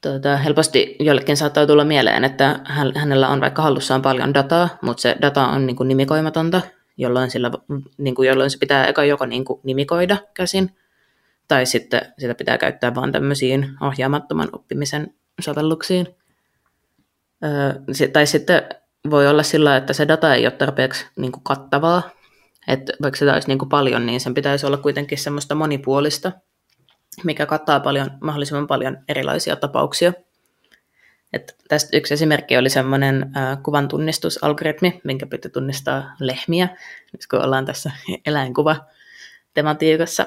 [0.00, 2.60] tuota, helposti jollekin saattaa tulla mieleen, että
[2.94, 6.60] hänellä on vaikka hallussaan paljon dataa, mutta se data on niin kuin nimikoimatonta,
[6.96, 7.50] jolloin, sillä,
[7.98, 10.76] niin kuin, jolloin se pitää eka joko niin kuin nimikoida käsin,
[11.48, 16.06] tai sitten sitä pitää käyttää vain tämmöisiin ohjaamattoman oppimisen sovelluksiin.
[17.44, 17.74] Öö,
[18.12, 18.62] tai sitten
[19.10, 22.02] voi olla sillä, että se data ei ole tarpeeksi niin kuin kattavaa,
[22.68, 26.32] että vaikka sitä olisi niin kuin paljon, niin sen pitäisi olla kuitenkin semmoista monipuolista,
[27.24, 30.12] mikä kattaa paljon, mahdollisimman paljon erilaisia tapauksia.
[31.32, 36.68] Et tästä yksi esimerkki oli semmoinen äh, kuvan tunnistusalgoritmi, minkä piti tunnistaa lehmiä,
[37.12, 37.90] nyt kun ollaan tässä
[38.26, 38.76] eläinkuva
[39.54, 40.26] tematiikassa.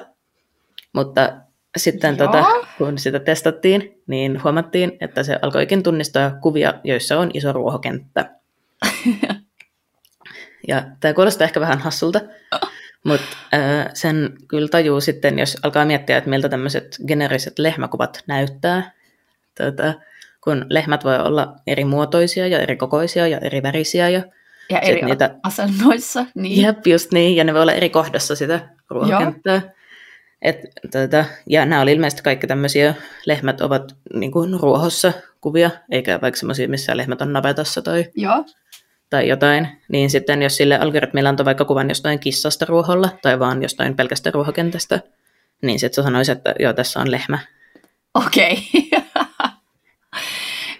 [0.92, 1.32] Mutta
[1.76, 2.26] sitten Joo.
[2.26, 2.44] tota,
[2.78, 8.30] kun sitä testattiin, niin huomattiin, että se alkoikin tunnistaa kuvia, joissa on iso ruohokenttä.
[10.68, 12.20] ja tämä kuulostaa ehkä vähän hassulta,
[13.04, 18.92] mutta äh, sen kyllä tajuu sitten, jos alkaa miettiä, että miltä tämmöiset geneeriset lehmäkuvat näyttää.
[19.58, 19.94] Tota,
[20.44, 24.22] kun lehmät voi olla eri muotoisia ja eri kokoisia ja eri värisiä ja
[24.70, 26.26] Ja eri niitä- asennoissa.
[26.34, 26.62] Niin.
[26.62, 29.62] Jep, just niin, ja ne voi olla eri kohdassa sitä ruohokenttää.
[30.42, 30.56] Et,
[30.92, 32.94] tota, ja nämä oli ilmeisesti kaikki tämmöisiä,
[33.26, 38.44] lehmät ovat niin kuin ruohossa kuvia, eikä vaikka semmoisia, missä lehmät on navetassa tai, Joo.
[39.12, 39.68] Tai jotain.
[39.88, 44.30] Niin sitten jos sille algoritmille antoi vaikka kuvan jostain kissasta ruoholla tai vaan jostain pelkästä
[44.30, 45.00] ruohokentästä,
[45.62, 47.38] niin sitten se sanoisi, että joo, tässä on lehmä.
[48.14, 48.58] Okei.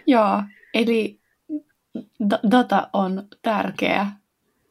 [0.07, 0.43] Joo,
[0.75, 1.21] eli
[2.31, 4.07] da- data on tärkeä.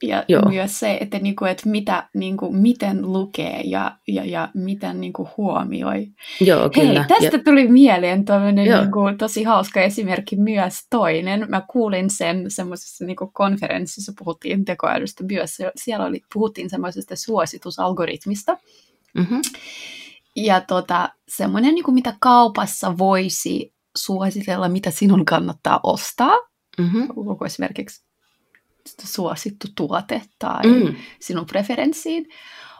[0.01, 0.49] Ja Joo.
[0.49, 6.07] myös se, että, niinku, että mitä, niinku, miten lukee ja, ja, ja miten niinku, huomioi.
[6.41, 7.05] Joo, kyllä.
[7.09, 8.81] Hei, tästä tuli mieleen tämmöinen Joo.
[8.81, 11.45] niinku, tosi hauska esimerkki myös toinen.
[11.49, 15.57] Mä kuulin sen semmoisessa niinku, konferenssissa, puhuttiin tekoälystä myös.
[15.75, 18.51] Siellä oli, puhuttiin semmoisesta suositusalgoritmista.
[18.51, 19.41] Ja, mm-hmm.
[20.35, 26.35] Ja tota, semmoinen, niin kuin mitä kaupassa voisi suositella, mitä sinun kannattaa ostaa.
[26.77, 27.07] Mm-hmm.
[27.15, 28.03] Onko esimerkiksi
[29.03, 30.95] suosittu tuote tai Mm.
[31.19, 32.29] sinun preferenssiin.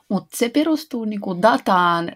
[0.09, 2.11] Mutta se perustuu niin kuin dataan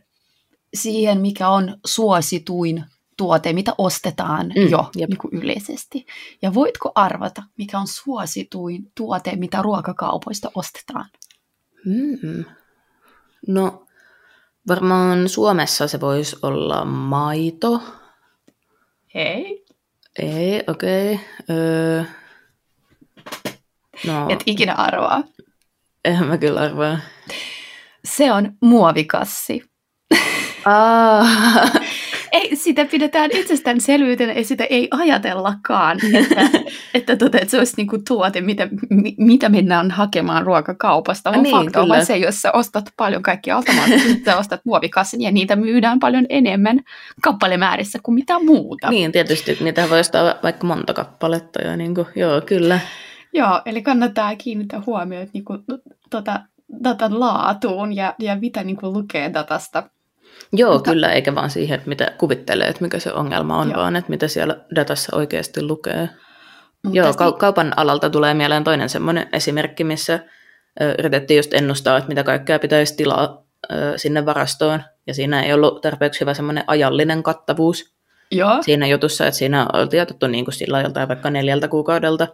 [0.73, 2.85] siihen, mikä on suosituin
[3.17, 5.09] tuote, mitä ostetaan Mm, jo jep.
[5.09, 6.05] niin kuin yleisesti.
[6.41, 11.09] Ja voitko arvata, mikä on suosituin tuote, mitä ruokakaupoista ostetaan?
[11.85, 12.45] Mm.
[13.47, 13.85] No,
[14.67, 17.81] varmaan Suomessa se voisi olla maito.
[19.15, 19.65] Hei.
[20.19, 21.13] Ei, okei.
[21.13, 21.25] Okay.
[21.49, 22.03] Öö,
[24.07, 25.23] no, Et ikinä arvaa.
[26.05, 26.97] eihän mä kyllä arvaa.
[28.05, 29.63] Se on muovikassi.
[30.65, 31.71] Ah,
[32.31, 36.49] Ei, sitä pidetään itsestäänselvyytenä ja sitä ei ajatellakaan, että,
[36.93, 41.29] että, tota, että se olisi niinku tuote, mitä, mi, mitä mennään hakemaan ruokakaupasta.
[41.29, 42.05] On Niin, fakta kyllä.
[42.05, 46.79] se, jos sä ostat paljon kaikkia automaattisesti, ostat muovikassin ja niitä myydään paljon enemmän
[47.21, 48.89] kappalemäärissä kuin mitä muuta.
[48.89, 51.61] niin, tietysti niitä voi ostaa vaikka monta kappaletta.
[51.61, 52.79] Ja niin kuin, joo, kyllä.
[53.35, 55.53] Joo, eli kannattaa kiinnittää huomioon niinku,
[56.09, 56.39] tota,
[56.83, 59.89] datan laatuun ja, ja mitä niinku lukee datasta.
[60.53, 63.79] Joo, Mutta- kyllä, eikä vaan siihen, että mitä kuvittelee, että mikä se ongelma on, Joo.
[63.81, 66.09] vaan että mitä siellä datassa oikeasti lukee.
[66.83, 70.19] Mutta Joo, tästä- kau- kaupan alalta tulee mieleen toinen semmoinen esimerkki, missä
[70.81, 75.53] ö, yritettiin just ennustaa, että mitä kaikkea pitäisi tilaa ö, sinne varastoon, ja siinä ei
[75.53, 77.95] ollut tarpeeksi hyvä semmoinen ajallinen kattavuus
[78.31, 82.27] Joo, siinä jutussa, että siinä oltiin otettu niin kuin sillä joltain vaikka neljältä kuukaudelta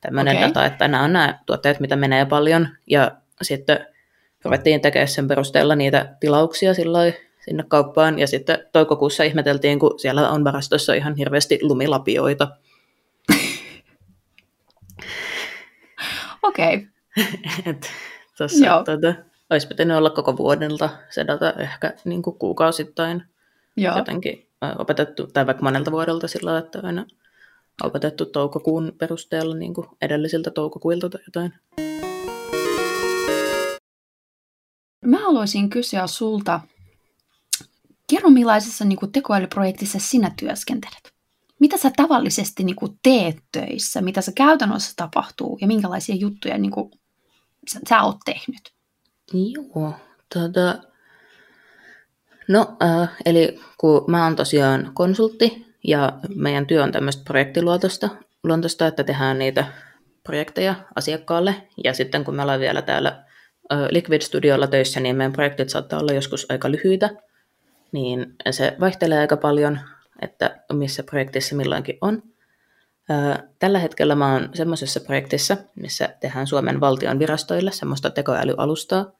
[0.00, 0.48] tämmöinen Okei.
[0.48, 3.86] data, että nämä on nämä tuotteet, mitä menee paljon, ja sitten
[4.44, 10.30] ruvettiin tekemään sen perusteella niitä tilauksia lailla sinne kauppaan, ja sitten toukokuussa ihmeteltiin, kun siellä
[10.30, 12.48] on varastossa ihan hirveästi lumilapioita,
[16.42, 16.86] okei.
[17.66, 17.90] Et
[18.38, 18.84] Tuossa Joo.
[18.84, 19.14] tota,
[19.50, 23.22] olisi pitänyt olla koko vuodelta se data ehkä niin kuin kuukausittain
[23.76, 23.96] Joo.
[23.98, 27.06] jotenkin opetettu, tai vaikka monelta vuodelta sillä että aina
[27.82, 31.52] opetettu toukokuun perusteella niin kuin edellisiltä toukokuilta tai jotain.
[35.04, 36.60] Mä haluaisin kysyä sulta,
[38.10, 41.12] kerro millaisessa niin kuin, tekoälyprojektissa sinä työskentelet?
[41.58, 44.00] Mitä sä tavallisesti niin kuin, teet töissä?
[44.00, 45.58] Mitä se käytännössä tapahtuu?
[45.60, 46.90] Ja minkälaisia juttuja niin kuin,
[47.72, 48.72] sä, sä oot tehnyt?
[49.32, 49.94] Joo,
[50.34, 50.82] tota,
[52.48, 58.08] no äh, eli kun mä oon tosiaan konsultti ja meidän työ on tämmöistä projektiluontoista,
[58.44, 59.66] luontoista, että tehdään niitä
[60.24, 63.24] projekteja asiakkaalle ja sitten kun me ollaan vielä täällä
[63.90, 67.10] Liquid Studiolla töissä, niin meidän projektit saattaa olla joskus aika lyhyitä,
[67.92, 69.80] niin se vaihtelee aika paljon,
[70.22, 72.22] että missä projektissa milloinkin on.
[73.58, 79.12] Tällä hetkellä mä oon semmoisessa projektissa, missä tehdään Suomen valtion virastoille semmoista tekoälyalustaa,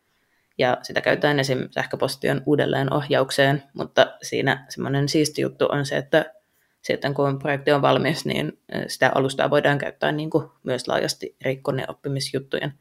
[0.58, 1.68] ja sitä käytetään esim.
[1.70, 6.32] sähköpostion uudelleen ohjaukseen, mutta siinä semmoinen siisti juttu on se, että
[6.82, 11.56] sitten kun projekti on valmis, niin sitä alustaa voidaan käyttää niin kuin myös laajasti eri
[11.56, 12.74] koneoppimisjuttujen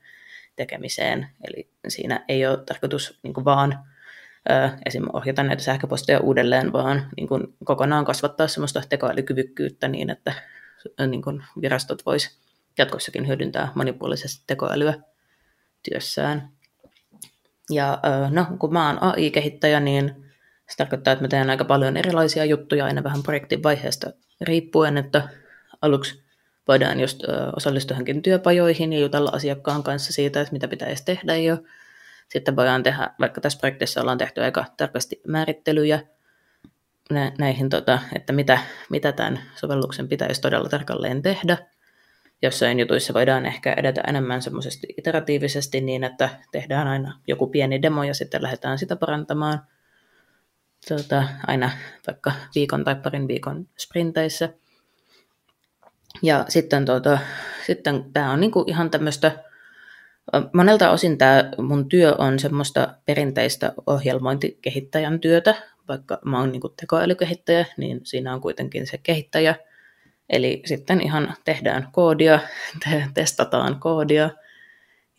[0.55, 1.27] tekemiseen.
[1.47, 3.79] Eli siinä ei ole tarkoitus niin kuin vaan
[4.85, 5.03] esim.
[5.13, 10.33] ohjata näitä sähköposteja uudelleen, vaan niin kuin kokonaan kasvattaa semmoista tekoälykyvykkyyttä niin, että
[11.07, 12.39] niin kuin virastot vois
[12.77, 14.93] jatkossakin hyödyntää monipuolisesti tekoälyä
[15.89, 16.49] työssään.
[17.69, 20.30] Ja no, kun mä oon AI-kehittäjä, niin
[20.71, 25.29] se tarkoittaa, että mä teen aika paljon erilaisia juttuja aina vähän projektin vaiheesta riippuen, että
[25.81, 26.23] aluksi
[26.67, 27.23] voidaan just
[27.55, 31.57] osallistua johonkin työpajoihin ja jutella asiakkaan kanssa siitä, että mitä pitäisi tehdä jo.
[32.29, 35.99] Sitten voidaan tehdä, vaikka tässä projektissa ollaan tehty aika tarkasti määrittelyjä,
[37.37, 41.57] näihin, tota, että mitä, mitä tämän sovelluksen pitäisi todella tarkalleen tehdä.
[42.41, 48.03] Jossain jutuissa voidaan ehkä edetä enemmän semmoisesti iteratiivisesti niin, että tehdään aina joku pieni demo
[48.03, 49.59] ja sitten lähdetään sitä parantamaan
[50.89, 51.71] tota, aina
[52.07, 54.49] vaikka viikon tai parin viikon sprinteissä.
[56.21, 57.17] Ja sitten, tota,
[57.65, 59.43] sitten tämä on niinku ihan tämmöistä,
[60.53, 65.55] monelta osin tämä mun työ on semmoista perinteistä ohjelmointikehittäjän työtä,
[65.87, 69.55] vaikka mä oon niinku tekoälykehittäjä, niin siinä on kuitenkin se kehittäjä.
[70.29, 72.39] Eli sitten ihan tehdään koodia,
[72.83, 74.29] te- testataan koodia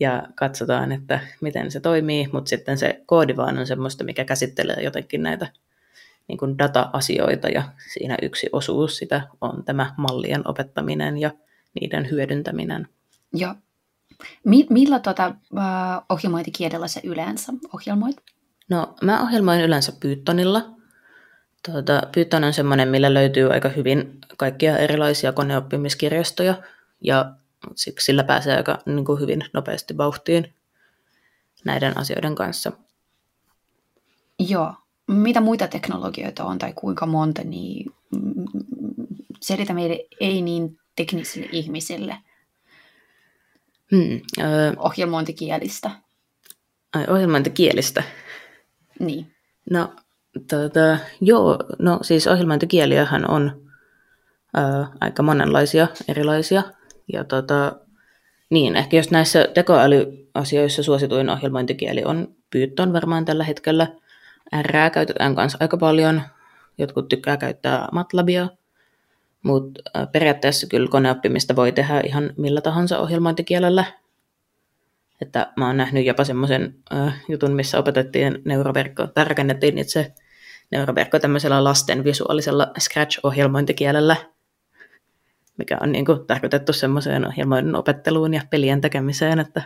[0.01, 4.83] ja katsotaan, että miten se toimii, mutta sitten se koodi vaan on semmoista, mikä käsittelee
[4.83, 5.47] jotenkin näitä
[6.29, 11.31] niin kuin data-asioita ja siinä yksi osuus sitä on tämä mallien opettaminen ja
[11.81, 12.89] niiden hyödyntäminen.
[13.33, 13.55] Joo.
[14.45, 15.61] Mi- millä tuota, uh,
[16.09, 18.17] ohjelmointikielellä se yleensä ohjelmoit?
[18.71, 20.71] No mä ohjelmoin yleensä Pythonilla.
[21.73, 26.63] Tuota, Python on semmoinen, millä löytyy aika hyvin kaikkia erilaisia koneoppimiskirjastoja
[27.01, 27.33] ja
[27.99, 30.55] sillä pääsee aika niin kuin hyvin nopeasti vauhtiin
[31.65, 32.73] näiden asioiden kanssa.
[34.39, 34.75] Joo
[35.07, 37.95] mitä muita teknologioita on tai kuinka monta, niin
[39.41, 42.17] selitä meille ei niin teknisille ihmisille
[43.91, 45.91] hmm, öö, ohjelmointikielistä.
[46.95, 48.03] Ai, ohjelmointikielistä?
[48.99, 49.35] Niin.
[49.71, 49.95] No,
[50.49, 53.71] tota, joo, no siis ohjelmointikieliähän on
[54.59, 56.63] öö, aika monenlaisia erilaisia.
[57.13, 57.77] Ja tota,
[58.51, 63.87] niin, ehkä jos näissä tekoälyasioissa suosituin ohjelmointikieli on Python varmaan tällä hetkellä–
[64.63, 66.23] R käytetään myös aika paljon.
[66.79, 68.49] Jotkut tykkää käyttää MATLABia,
[69.43, 73.85] mutta periaatteessa kyllä koneoppimista voi tehdä ihan millä tahansa ohjelmointikielellä.
[75.21, 80.13] Että mä oon nähnyt jopa semmoisen äh, jutun, missä opetettiin neuroverkko, tai rakennettiin itse
[80.71, 84.17] neuroverkko tämmöisellä lasten visuaalisella Scratch-ohjelmointikielellä,
[85.59, 89.63] mikä on niin kuin, tarkoitettu semmoiseen ohjelmoinnin opetteluun ja pelien tekemiseen, että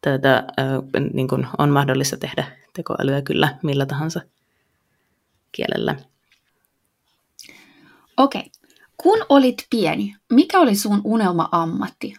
[0.00, 0.44] tätä
[1.12, 4.20] niin kuin on mahdollista tehdä tekoälyä kyllä millä tahansa
[5.52, 5.96] kielellä.
[8.16, 8.40] Okei.
[8.40, 8.50] Okay.
[8.96, 12.14] Kun olit pieni, mikä oli sun unelma-ammatti?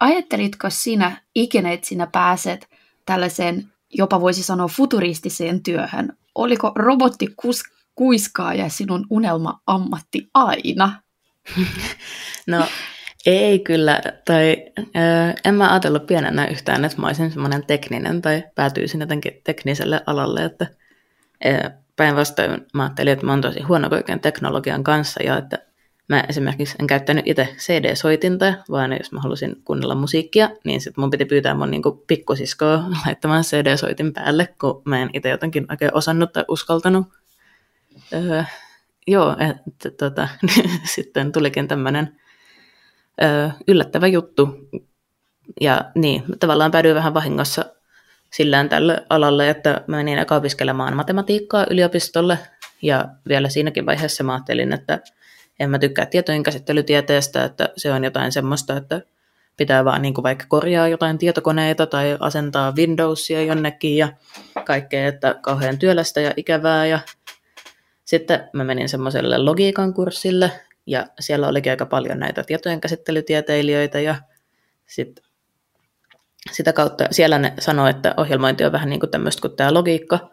[0.00, 2.68] Ajattelitko sinä ikinä, että sinä pääset
[3.06, 6.16] tällaiseen, jopa voisi sanoa futuristiseen työhön?
[6.34, 7.34] Oliko robotti
[7.94, 11.02] kuiskaaja sinun unelma-ammatti aina?
[12.46, 12.66] No
[13.26, 18.44] ei kyllä, tai äh, en mä ajatellut pienenä yhtään, että mä olisin semmoinen tekninen tai
[18.54, 20.66] päätyisin jotenkin tekniselle alalle, että
[21.46, 25.58] äh, päinvastoin mä ajattelin, että mä oon tosi huono kaiken teknologian kanssa ja että
[26.08, 31.10] mä esimerkiksi en käyttänyt itse CD-soitinta, vaan jos mä halusin kuunnella musiikkia, niin sitten mun
[31.10, 36.32] piti pyytää mun niinku pikkusiskoa laittamaan CD-soitin päälle, kun mä en itse jotenkin oikein osannut
[36.32, 37.06] tai uskaltanut.
[39.08, 40.28] Joo, että tota,
[40.94, 42.20] sitten tulikin tämmöinen
[43.68, 44.68] yllättävä juttu.
[45.60, 47.64] Ja niin, tavallaan päädyin vähän vahingossa
[48.32, 52.38] sillään tälle alalle, että mä menin aika opiskelemaan matematiikkaa yliopistolle,
[52.82, 55.00] ja vielä siinäkin vaiheessa mä ajattelin, että
[55.60, 59.00] en mä tykkää tietojen käsittelytieteestä, että se on jotain semmoista, että
[59.56, 64.08] pitää vaan niin kuin vaikka korjaa jotain tietokoneita tai asentaa Windowsia jonnekin ja
[64.64, 66.86] kaikkea, että kauhean työlästä ja ikävää.
[66.86, 66.98] Ja
[68.08, 70.52] sitten mä menin semmoiselle logiikan kurssille,
[70.86, 74.14] ja siellä olikin aika paljon näitä tietojen käsittelytieteilijöitä ja
[74.86, 75.20] sit,
[76.50, 80.30] sitä kautta siellä ne sanoi, että ohjelmointi on vähän niin kuin tämmöistä kuin tämä logiikka.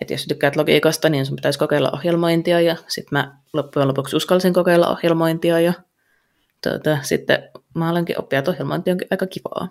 [0.00, 4.52] Että jos tykkäät logiikasta, niin sun pitäisi kokeilla ohjelmointia ja sitten mä loppujen lopuksi uskalsin
[4.52, 5.72] kokeilla ohjelmointia ja
[6.62, 9.68] tuota, sitten mä olenkin oppia, että ohjelmointi onkin aika kivaa.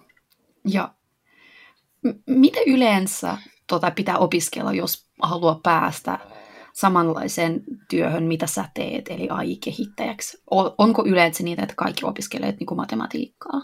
[0.67, 0.93] Ja
[2.01, 3.37] m- mitä yleensä
[3.67, 6.19] tota pitää opiskella, jos haluaa päästä
[6.73, 10.43] samanlaiseen työhön, mitä sä teet, eli AI-kehittäjäksi?
[10.77, 13.61] Onko yleensä niitä, että kaikki opiskelevat niin matematiikkaa?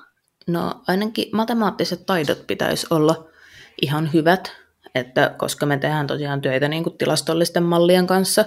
[0.48, 3.28] No ainakin matemaattiset taidot pitäisi olla
[3.82, 4.52] ihan hyvät,
[4.96, 8.46] että koska me tehdään tosiaan töitä niin kuin tilastollisten mallien kanssa,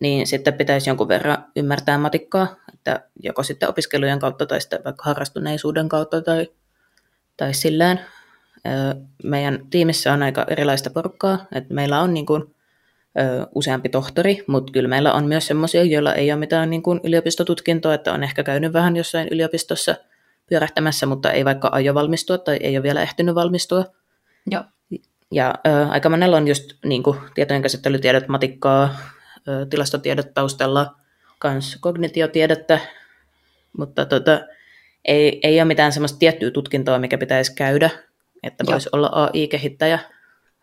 [0.00, 5.04] niin sitten pitäisi jonkun verran ymmärtää matikkaa, että joko sitten opiskelujen kautta tai sitten vaikka
[5.04, 6.48] harrastuneisuuden kautta tai,
[7.36, 8.00] tai sillään.
[9.24, 12.53] Meidän tiimissä on aika erilaista porukkaa, että meillä on niin kuin
[13.18, 17.00] ö, useampi tohtori, mutta kyllä meillä on myös sellaisia, joilla ei ole mitään niin kuin
[17.04, 19.94] yliopistotutkintoa, että on ehkä käynyt vähän jossain yliopistossa
[20.48, 23.84] pyörähtämässä, mutta ei vaikka aio valmistua tai ei ole vielä ehtinyt valmistua.
[24.50, 24.64] Joo.
[25.32, 28.96] Ja ö, aika monella on just niin kuin, tietojenkäsittelytiedot, matikkaa,
[29.48, 30.94] ö, tilastotiedot taustalla,
[31.38, 32.78] kans kognitiotiedettä,
[33.78, 34.40] mutta tota,
[35.04, 37.90] ei, ei ole mitään semmoista tiettyä tutkintoa, mikä pitäisi käydä,
[38.42, 39.98] että voisi olla AI-kehittäjä.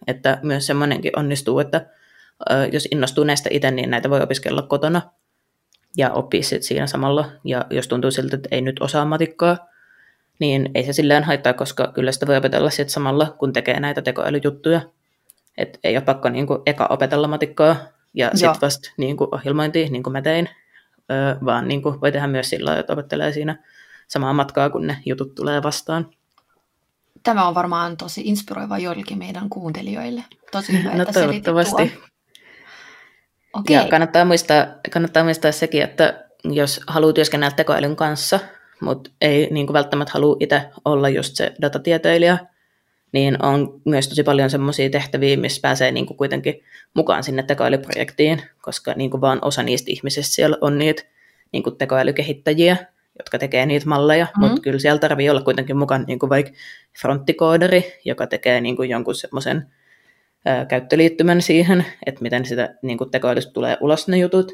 [0.08, 1.86] Että myös semmoinenkin onnistuu, että
[2.72, 5.02] jos innostuu näistä itse, niin näitä voi opiskella kotona
[5.98, 7.32] ja oppia sit siinä samalla.
[7.46, 9.58] Ja jos tuntuu siltä, että ei nyt osaa matikkaa,
[10.40, 14.02] niin ei se silleen haittaa, koska kyllä sitä voi opetella sit samalla, kun tekee näitä
[14.02, 14.82] tekoälyjuttuja.
[15.58, 17.76] Et ei ole pakko niin kuin, eka opetella matikkaa
[18.14, 20.50] ja sitten vasta niin kuin, ohjelmointia, niin kuin mä tein,
[21.12, 23.64] öö, vaan niin kuin, voi tehdä myös sillä että opettelee siinä
[24.08, 26.10] samaa matkaa, kun ne jutut tulee vastaan.
[27.24, 30.24] Tämä on varmaan tosi inspiroiva joillekin meidän kuuntelijoille.
[30.52, 31.94] Tosi hyvä, no, että toivottavasti.
[33.54, 33.76] Okay.
[33.76, 38.40] Ja kannattaa muistaa, kannattaa muistaa sekin, että jos haluaa työskennellä tekoälyn kanssa,
[38.82, 42.38] mutta ei niin kuin välttämättä halua itse olla just se datatieteilijä,
[43.12, 48.42] niin on myös tosi paljon semmoisia tehtäviä, missä pääsee niin kuin kuitenkin mukaan sinne tekoälyprojektiin,
[48.62, 51.04] koska niin kuin vaan osa niistä ihmisistä siellä on niitä
[51.52, 52.78] niin kuin tekoälykehittäjiä,
[53.20, 54.42] jotka tekee niitä malleja, mm-hmm.
[54.42, 56.52] mutta kyllä siellä tarvii olla kuitenkin mukana niin kuin vaikka
[57.02, 59.68] fronttikoodari, joka tekee niin kuin jonkun semmoisen
[60.70, 64.52] käyttöliittymän siihen, että miten sitä niin kuin tekoälystä tulee ulos ne jutut,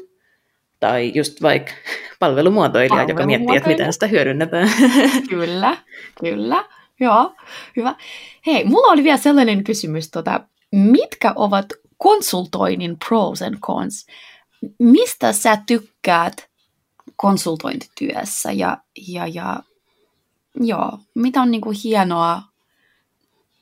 [0.80, 1.72] tai just vaikka
[2.20, 4.70] palvelumuotoilija, joka miettii, että miten sitä hyödynnetään.
[5.30, 5.76] Kyllä,
[6.20, 6.64] kyllä.
[7.00, 7.34] Joo,
[7.76, 7.94] hyvä.
[8.46, 10.40] Hei, mulla oli vielä sellainen kysymys, tota,
[10.72, 14.06] mitkä ovat konsultoinnin pros and cons?
[14.78, 16.48] Mistä sä tykkäät
[17.16, 19.56] konsultointityössä ja, ja, ja
[20.60, 22.42] joo, mitä on niinku hienoa,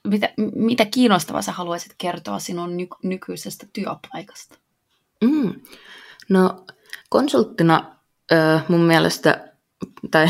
[0.07, 4.59] mitä, mitä kiinnostavaa sä haluaisit kertoa sinun ny, nykyisestä työpaikasta?
[5.25, 5.55] Mm.
[6.29, 6.65] No
[7.09, 7.97] konsulttina
[8.33, 9.53] äh, mun mielestä,
[10.11, 10.27] tai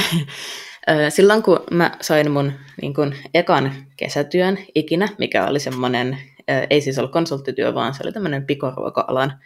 [1.09, 6.19] silloin kun mä sain mun niin kun, ekan kesätyön ikinä, mikä oli semmoinen,
[6.71, 9.39] ei siis ollut konsulttityö, vaan se oli tämmöinen pikoruoka-alan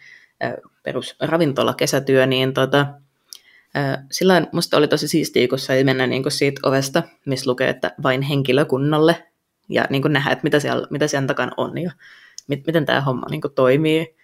[0.83, 2.87] perusravintola kesätyö, niin tota,
[4.11, 7.93] silloin musta oli tosi siistiä, kun sai mennä niin kun siitä ovesta, missä lukee, että
[8.03, 9.30] vain henkilökunnalle,
[9.71, 11.91] ja niin kun nähdä, että mitä siellä, mitä siellä takana on, ja
[12.47, 14.15] mit, miten tämä homma niin toimii.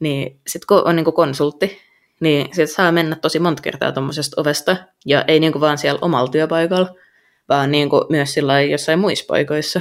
[0.00, 1.78] Niin sitten kun on niin konsultti,
[2.20, 6.30] niin sit saa mennä tosi monta kertaa tuommoisesta ovesta, ja ei niinku vaan siellä omalla
[6.30, 6.94] työpaikalla,
[7.48, 9.80] vaan niinku myös sillä jossain muissa paikoissa.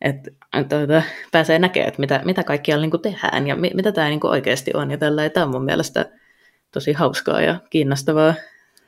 [0.00, 0.30] Että
[0.68, 4.70] tuota, pääsee näkemään, että mitä, mitä kaikkialla niinku tehdään ja mi, mitä tämä niinku oikeasti
[4.74, 4.90] on.
[4.90, 6.10] Ja tällä tämä on mun mielestä
[6.72, 8.34] tosi hauskaa ja kiinnostavaa.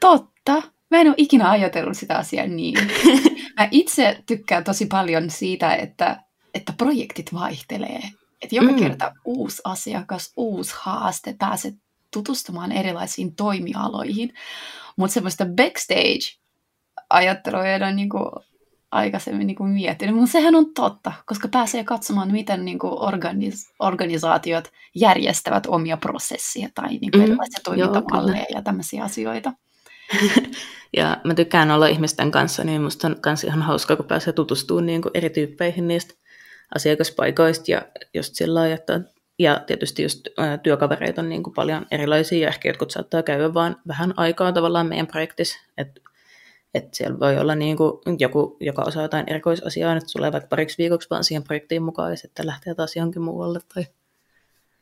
[0.00, 0.75] Totta.
[0.96, 2.78] Mä en ole ikinä ajatellut sitä asiaa niin.
[3.60, 6.22] Mä itse tykkään tosi paljon siitä, että,
[6.54, 8.02] että projektit vaihtelee.
[8.42, 8.78] Että joka mm.
[8.78, 11.74] kerta uusi asiakas, uusi haaste, pääset
[12.10, 14.34] tutustumaan erilaisiin toimialoihin.
[14.96, 18.30] Mutta semmoista backstage-ajattelua ei ole niin kuin
[18.90, 23.74] aikaisemmin niin kuin miettinyt, mutta sehän on totta, koska pääsee katsomaan, miten niin kuin organis-
[23.78, 29.52] organisaatiot järjestävät omia prosesseja tai niin kuin mm, erilaisia toimintamalleja ja tämmöisiä asioita.
[30.96, 34.86] Ja mä tykkään olla ihmisten kanssa, niin musta on myös ihan hauskaa, kun pääsee tutustumaan
[34.86, 36.14] niin kuin eri tyyppeihin niistä
[36.74, 37.82] asiakaspaikoista ja
[38.14, 39.00] just sillä lailla, että
[39.38, 43.54] ja tietysti just ää, työkavereita on niin kuin paljon erilaisia, ja ehkä jotkut saattaa käydä
[43.54, 46.00] vain vähän aikaa tavallaan meidän projektissa, että
[46.74, 50.78] et siellä voi olla niin kuin joku, joka osaa jotain erikoisasiaa, että tulee vaikka pariksi
[50.78, 53.86] viikoksi vaan siihen projektiin mukaan, ja sitten lähtee taas johonkin muualle, tai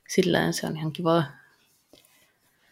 [0.09, 1.25] sillä se on ihan kivaa.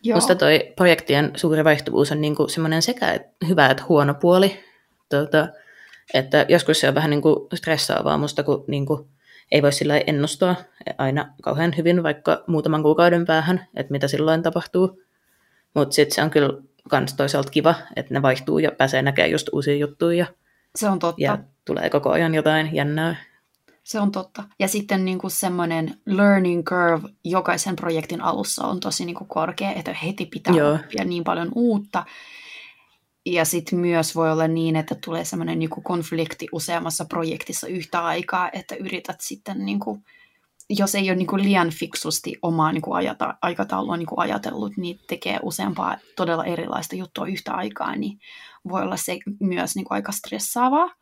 [0.03, 0.17] Joo.
[0.17, 4.65] Musta toi projektien suuri vaihtuvuus on niin kuin semmoinen sekä hyvä että huono puoli,
[5.11, 5.49] tuota,
[6.15, 9.09] että joskus se on vähän niin kuin stressaavaa musta, kun niin kuin
[9.53, 10.57] ei voi sillä ennustaa
[10.99, 15.03] aina kauhean hyvin, vaikka muutaman kuukauden päähän, että mitä silloin tapahtuu.
[15.75, 16.53] Mutta sitten se on kyllä
[16.93, 20.27] myös toisaalta kiva, että ne vaihtuu ja pääsee näkemään just uusia juttuja.
[20.77, 21.23] Se on totta.
[21.23, 23.17] Ja tulee koko ajan jotain jännää.
[23.83, 24.45] Se on totta.
[24.59, 29.73] Ja sitten niin kuin semmoinen learning curve jokaisen projektin alussa on tosi niin kuin korkea,
[29.73, 30.75] että heti pitää Joo.
[30.75, 32.05] oppia niin paljon uutta.
[33.27, 38.51] Ja sitten myös voi olla niin, että tulee semmoinen niin konflikti useammassa projektissa yhtä aikaa,
[38.53, 40.05] että yrität sitten, niin kuin,
[40.71, 44.77] jos ei ole niin kuin liian fiksusti omaa niin kuin ajata, aikataulua niin kuin ajatellut,
[44.77, 48.19] niin tekee useampaa todella erilaista juttua yhtä aikaa, niin
[48.69, 51.02] voi olla se myös niin kuin aika stressaavaa.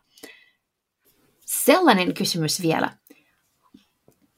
[1.50, 2.90] Sellainen kysymys vielä.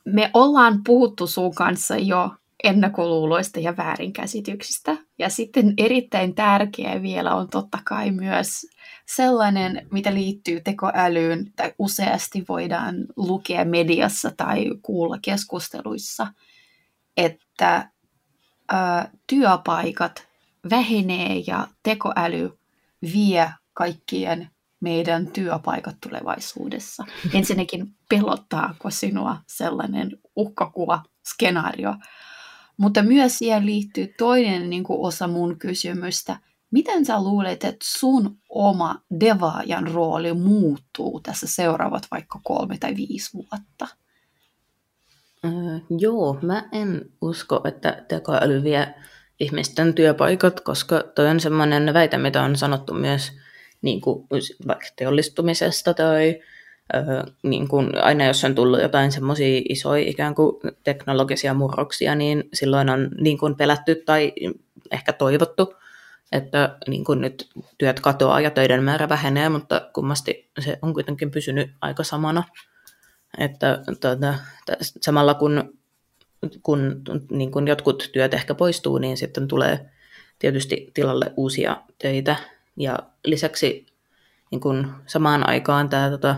[0.05, 2.31] Me ollaan puhuttu sun kanssa jo
[2.65, 4.97] ennakkoluuloista ja väärinkäsityksistä.
[5.19, 8.67] Ja sitten erittäin tärkeä vielä on totta kai myös
[9.07, 16.27] sellainen, mitä liittyy tekoälyyn, tai useasti voidaan lukea mediassa tai kuulla keskusteluissa,
[17.17, 17.89] että
[18.73, 20.29] ä, työpaikat
[20.71, 22.59] vähenee ja tekoäly
[23.03, 24.51] vie kaikkien
[24.83, 27.05] meidän työpaikat tulevaisuudessa.
[27.35, 31.03] Ensinnäkin pelottaako sinua sellainen uhkakuva,
[31.35, 31.95] skenaario,
[32.77, 36.37] mutta myös siihen liittyy toinen niin kuin osa mun kysymystä.
[36.71, 43.31] Miten sä luulet, että sun oma devaajan rooli muuttuu tässä seuraavat vaikka kolme tai viisi
[43.35, 43.89] vuotta?
[45.45, 48.95] Öö, joo, mä en usko, että tekoäly vie
[49.41, 53.33] ihmisten työpaikat, koska toi on semmoinen väite, mitä on sanottu myös
[53.83, 54.27] niin kuin,
[54.67, 56.41] vaikka teollistumisesta tai
[56.95, 57.03] öö,
[57.43, 62.91] niin kuin, aina jos on tullut jotain semmoisia isoja ikään kuin teknologisia murroksia, niin silloin
[62.91, 64.33] on niin kuin pelätty tai
[64.91, 65.75] ehkä toivottu,
[66.33, 71.31] että niin kuin nyt työt katoaa ja töiden määrä vähenee, mutta kummasti se on kuitenkin
[71.31, 72.45] pysynyt aika samana.
[73.39, 74.35] Että tuota,
[75.01, 75.79] samalla kun,
[76.63, 79.91] kun niin kun jotkut työt ehkä poistuu, niin sitten tulee
[80.39, 82.37] tietysti tilalle uusia töitä.
[82.77, 83.87] Ja lisäksi
[84.51, 86.37] niin kun samaan aikaan tämä tota,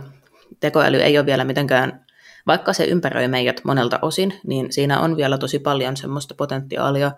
[0.61, 2.07] tekoäly ei ole vielä mitenkään,
[2.47, 7.12] vaikka se ympäröi meidät monelta osin, niin siinä on vielä tosi paljon semmoista potentiaalia,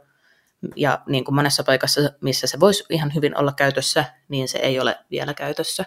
[0.76, 4.80] ja niin kuin monessa paikassa, missä se voisi ihan hyvin olla käytössä, niin se ei
[4.80, 5.84] ole vielä käytössä.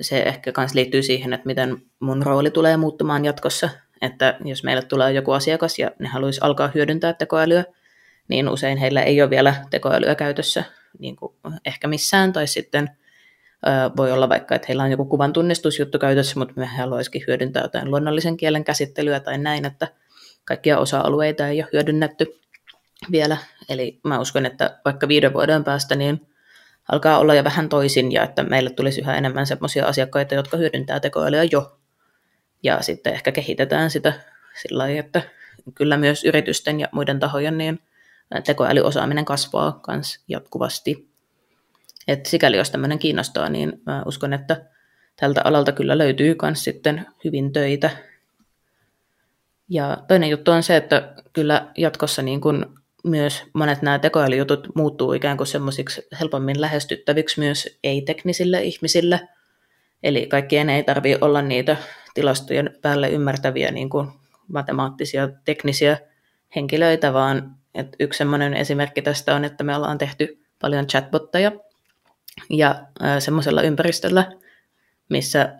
[0.00, 3.68] Se ehkä myös liittyy siihen, että miten mun rooli tulee muuttumaan jatkossa.
[4.02, 7.64] Että jos meille tulee joku asiakas ja ne haluaisi alkaa hyödyntää tekoälyä,
[8.28, 10.64] niin usein heillä ei ole vielä tekoälyä käytössä
[10.98, 11.34] niin kuin
[11.64, 12.90] ehkä missään, tai sitten
[13.96, 17.90] voi olla vaikka, että heillä on joku kuvan tunnistusjuttu käytössä, mutta me haluaisikin hyödyntää jotain
[17.90, 19.88] luonnollisen kielen käsittelyä tai näin, että
[20.44, 22.40] kaikkia osa-alueita ei ole hyödynnetty
[23.10, 23.36] vielä.
[23.68, 26.26] Eli mä uskon, että vaikka viiden vuoden päästä, niin
[26.92, 31.00] alkaa olla jo vähän toisin ja että meille tulisi yhä enemmän sellaisia asiakkaita, jotka hyödyntää
[31.00, 31.78] tekoälyä jo.
[32.62, 34.12] Ja sitten ehkä kehitetään sitä
[34.62, 35.22] sillä lailla, että
[35.74, 37.80] kyllä myös yritysten ja muiden tahojen niin
[38.44, 41.08] tekoälyosaaminen kasvaa myös jatkuvasti.
[42.08, 44.64] Et sikäli jos tämmöinen kiinnostaa, niin mä uskon, että
[45.16, 47.90] tältä alalta kyllä löytyy myös sitten hyvin töitä.
[49.68, 52.74] Ja toinen juttu on se, että kyllä jatkossa niin kun
[53.04, 59.28] myös monet nämä tekoälyjutut muuttuu ikään kuin semmoisiksi helpommin lähestyttäviksi myös ei-teknisille ihmisille.
[60.02, 61.76] Eli kaikkien ei tarvitse olla niitä
[62.14, 64.08] tilastojen päälle ymmärtäviä niin kuin
[64.48, 65.98] matemaattisia, teknisiä
[66.56, 71.52] henkilöitä, vaan että yksi semmoinen esimerkki tästä on, että me ollaan tehty paljon chatbotteja
[72.50, 72.86] ja
[73.18, 74.32] semmoisella ympäristöllä,
[75.08, 75.54] missä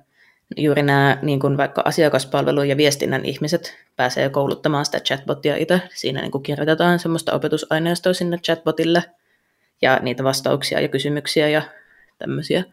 [0.57, 5.81] juuri nämä niin kuin vaikka asiakaspalvelu- ja viestinnän ihmiset pääsee kouluttamaan sitä chatbotia itse.
[5.95, 9.03] Siinä niin kuin kirjoitetaan semmoista opetusaineistoa sinne chatbotille
[9.83, 11.63] ja niitä vastauksia ja kysymyksiä ja
[12.19, 12.65] tämmöisiä.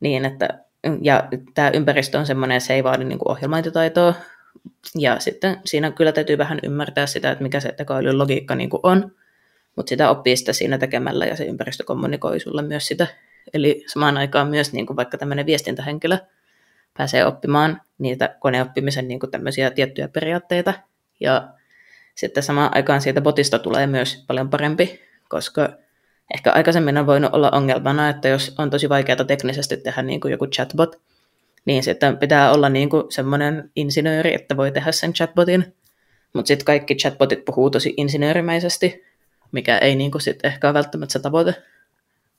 [0.00, 0.48] Niin, että,
[1.02, 4.14] ja tämä ympäristö on semmoinen, se ei vaadi niin kuin ohjelmointitaitoa.
[4.98, 9.12] Ja sitten siinä kyllä täytyy vähän ymmärtää sitä, että mikä se tekoälyn logiikka niin on,
[9.76, 13.06] mutta sitä oppii sitä siinä tekemällä ja se ympäristö kommunikoi sulle myös sitä.
[13.54, 16.18] Eli samaan aikaan myös niin kuin vaikka tämmöinen viestintähenkilö–
[16.98, 20.74] pääsee oppimaan niitä koneoppimisen niin kuin tämmöisiä tiettyjä periaatteita.
[21.20, 21.48] Ja
[22.14, 25.68] sitten samaan aikaan siitä botista tulee myös paljon parempi, koska
[26.34, 30.32] ehkä aikaisemmin on voinut olla ongelmana, että jos on tosi vaikeaa teknisesti tehdä niin kuin
[30.32, 31.00] joku chatbot,
[31.64, 35.74] niin sitten pitää olla niin kuin semmoinen insinööri, että voi tehdä sen chatbotin.
[36.32, 39.04] Mutta sitten kaikki chatbotit puhuu tosi insinöörimäisesti,
[39.52, 41.54] mikä ei niin kuin sit ehkä ole välttämättä se tavoite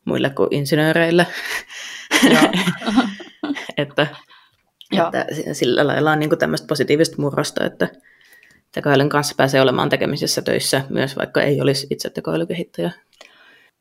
[0.05, 1.28] muille kuin insinööreille.
[3.78, 4.07] että
[4.91, 5.07] Joo.
[5.07, 7.88] Että sillä lailla on niin tämmöistä positiivista murrosta, että
[8.71, 12.91] tekoälyn kanssa pääsee olemaan tekemisissä töissä myös, vaikka ei olisi itse tekoälykehittäjä.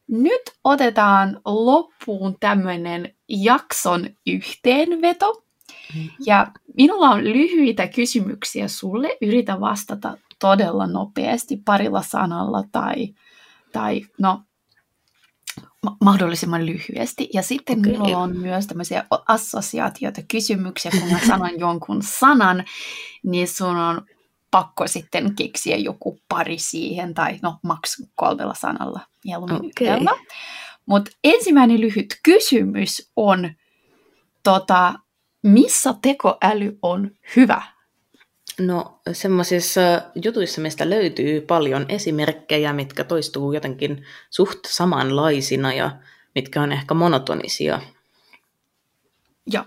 [0.08, 5.44] Nyt otetaan loppuun tämmöinen jakson yhteenveto.
[5.94, 6.10] Mm-hmm.
[6.26, 6.46] Ja
[6.76, 9.16] minulla on lyhyitä kysymyksiä sulle.
[9.20, 13.14] Yritä vastata todella nopeasti parilla sanalla tai,
[13.72, 14.42] tai no,
[16.04, 17.28] mahdollisimman lyhyesti.
[17.32, 17.92] Ja sitten okay.
[17.92, 22.64] minulla on myös tämmöisiä assosiaatioita, kysymyksiä, kun mä sanon jonkun sanan,
[23.22, 24.06] niin sun on
[24.54, 30.16] pakko sitten keksiä joku pari siihen, tai no maks kolmella sanalla mieluummin okay.
[30.86, 33.50] Mutta ensimmäinen lyhyt kysymys on,
[34.42, 34.94] tota,
[35.42, 37.62] missä tekoäly on hyvä?
[38.60, 39.80] No semmoisissa
[40.24, 45.90] jutuissa, mistä löytyy paljon esimerkkejä, mitkä toistuu jotenkin suht samanlaisina ja
[46.34, 47.80] mitkä on ehkä monotonisia.
[49.46, 49.64] Joo.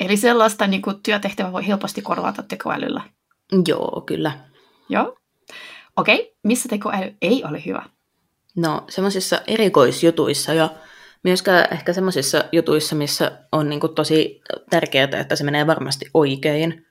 [0.00, 3.02] Eli sellaista niin kuin työtehtävä voi helposti korvata tekoälyllä.
[3.68, 4.32] Joo, kyllä.
[4.88, 5.16] Joo.
[5.96, 6.32] Okei, okay.
[6.44, 7.82] missä tekoäly ei ole hyvä?
[8.56, 10.70] No semmoisissa erikoisjutuissa ja
[11.22, 16.86] myöskään ehkä semmoisissa jutuissa, missä on niin kuin tosi tärkeää, että se menee varmasti oikein–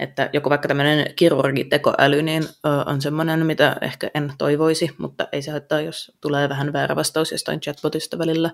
[0.00, 2.44] että joku vaikka tämmöinen kirurgitekoäly niin
[2.86, 7.32] on semmoinen, mitä ehkä en toivoisi, mutta ei se haittaa, jos tulee vähän väärä vastaus
[7.32, 8.50] jostain chatbotista välillä.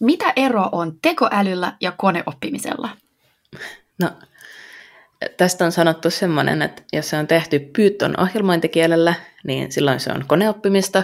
[0.00, 2.88] Mitä ero on tekoälyllä ja koneoppimisella?
[4.00, 4.10] No,
[5.36, 10.24] tästä on sanottu semmoinen, että jos se on tehty Python ohjelmointikielellä, niin silloin se on
[10.26, 11.02] koneoppimista,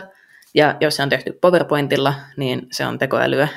[0.55, 3.49] ja jos se on tehty PowerPointilla, niin se on tekoälyä.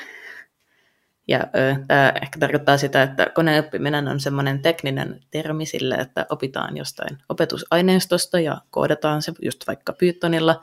[1.28, 1.39] Ja
[1.88, 8.39] tämä ehkä tarkoittaa sitä, että koneoppiminen on semmoinen tekninen termi sille, että opitaan jostain opetusaineistosta
[8.39, 10.62] ja koodataan se just vaikka Pythonilla.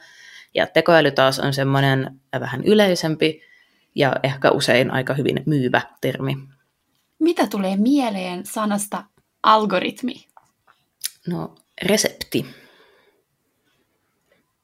[0.55, 3.43] Ja tekoäly taas on semmoinen vähän yleisempi
[3.95, 6.36] ja ehkä usein aika hyvin myyvä termi.
[7.18, 9.05] Mitä tulee mieleen sanasta
[9.43, 10.26] algoritmi?
[11.26, 12.47] No, resepti.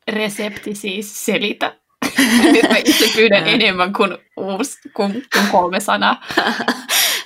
[0.08, 1.76] Resepti siis selitä.
[2.42, 6.24] Nyt mä itse pyydän enemmän kuin, uusi, kuin, kuin kolme sanaa.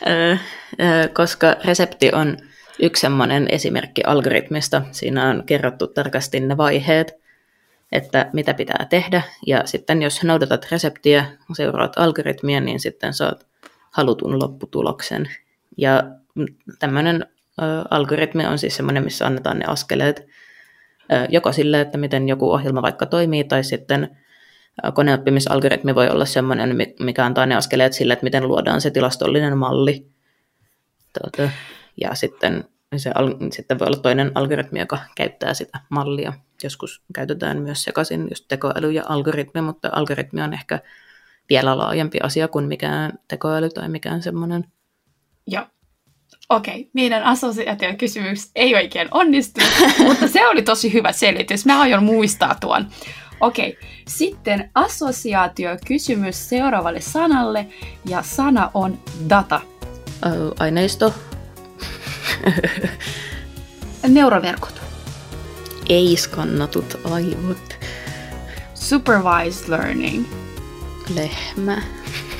[1.14, 2.36] Koska resepti on
[2.82, 4.82] yksi semmoinen esimerkki algoritmista.
[4.90, 7.12] Siinä on kerrottu tarkasti ne vaiheet,
[7.92, 9.22] että mitä pitää tehdä.
[9.46, 13.46] Ja sitten jos noudatat reseptiä, seuraat algoritmia, niin sitten saat
[13.90, 15.30] halutun lopputuloksen.
[15.76, 16.02] Ja
[16.78, 17.26] tämmöinen
[17.90, 20.26] algoritmi on siis semmoinen, missä annetaan ne askeleet
[21.28, 24.16] joko sille, että miten joku ohjelma vaikka toimii, tai sitten
[24.94, 30.06] koneoppimisalgoritmi voi olla semmoinen, mikä antaa ne askeleet sille, että miten luodaan se tilastollinen malli.
[31.20, 31.52] Tuota,
[32.00, 32.64] ja sitten,
[32.96, 33.10] se,
[33.52, 36.32] sitten voi olla toinen algoritmi, joka käyttää sitä mallia.
[36.62, 40.80] Joskus käytetään myös sekaisin just tekoäly ja algoritmi, mutta algoritmi on ehkä
[41.50, 44.64] vielä laajempi asia kuin mikään tekoäly tai mikään semmoinen.
[45.46, 45.66] Joo.
[46.50, 46.90] Okei, okay.
[46.92, 49.60] meidän assosiaatiokysymys ei oikein onnistu,
[50.06, 51.66] mutta se oli tosi hyvä selitys.
[51.66, 52.86] Mä aion muistaa tuon.
[53.40, 53.88] Okei, okay.
[54.08, 57.66] sitten assosiaatiokysymys seuraavalle sanalle,
[58.08, 58.98] ja sana on
[59.28, 59.60] data.
[60.26, 61.14] Uh, aineisto.
[64.08, 64.82] Neuroverkot.
[65.88, 67.78] Ei-skannatut aivot.
[68.74, 70.26] Supervised learning.
[71.14, 71.82] Lehmä.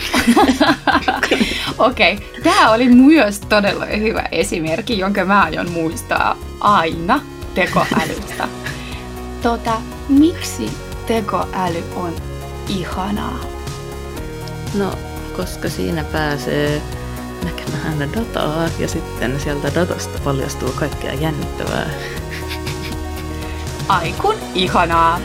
[1.79, 2.43] Okei, okay.
[2.43, 7.21] tämä oli myös todella hyvä esimerkki, jonka mä aion muistaa aina
[7.55, 8.49] tekoälystä.
[9.43, 9.73] Tota,
[10.09, 10.71] miksi
[11.07, 12.15] tekoäly on
[12.69, 13.41] ihanaa?
[14.75, 14.93] No,
[15.37, 16.83] koska siinä pääsee
[17.45, 21.91] näkemään dataa ja sitten sieltä datasta paljastuu kaikkea jännittävää.
[23.89, 25.21] Aikun ihanaa!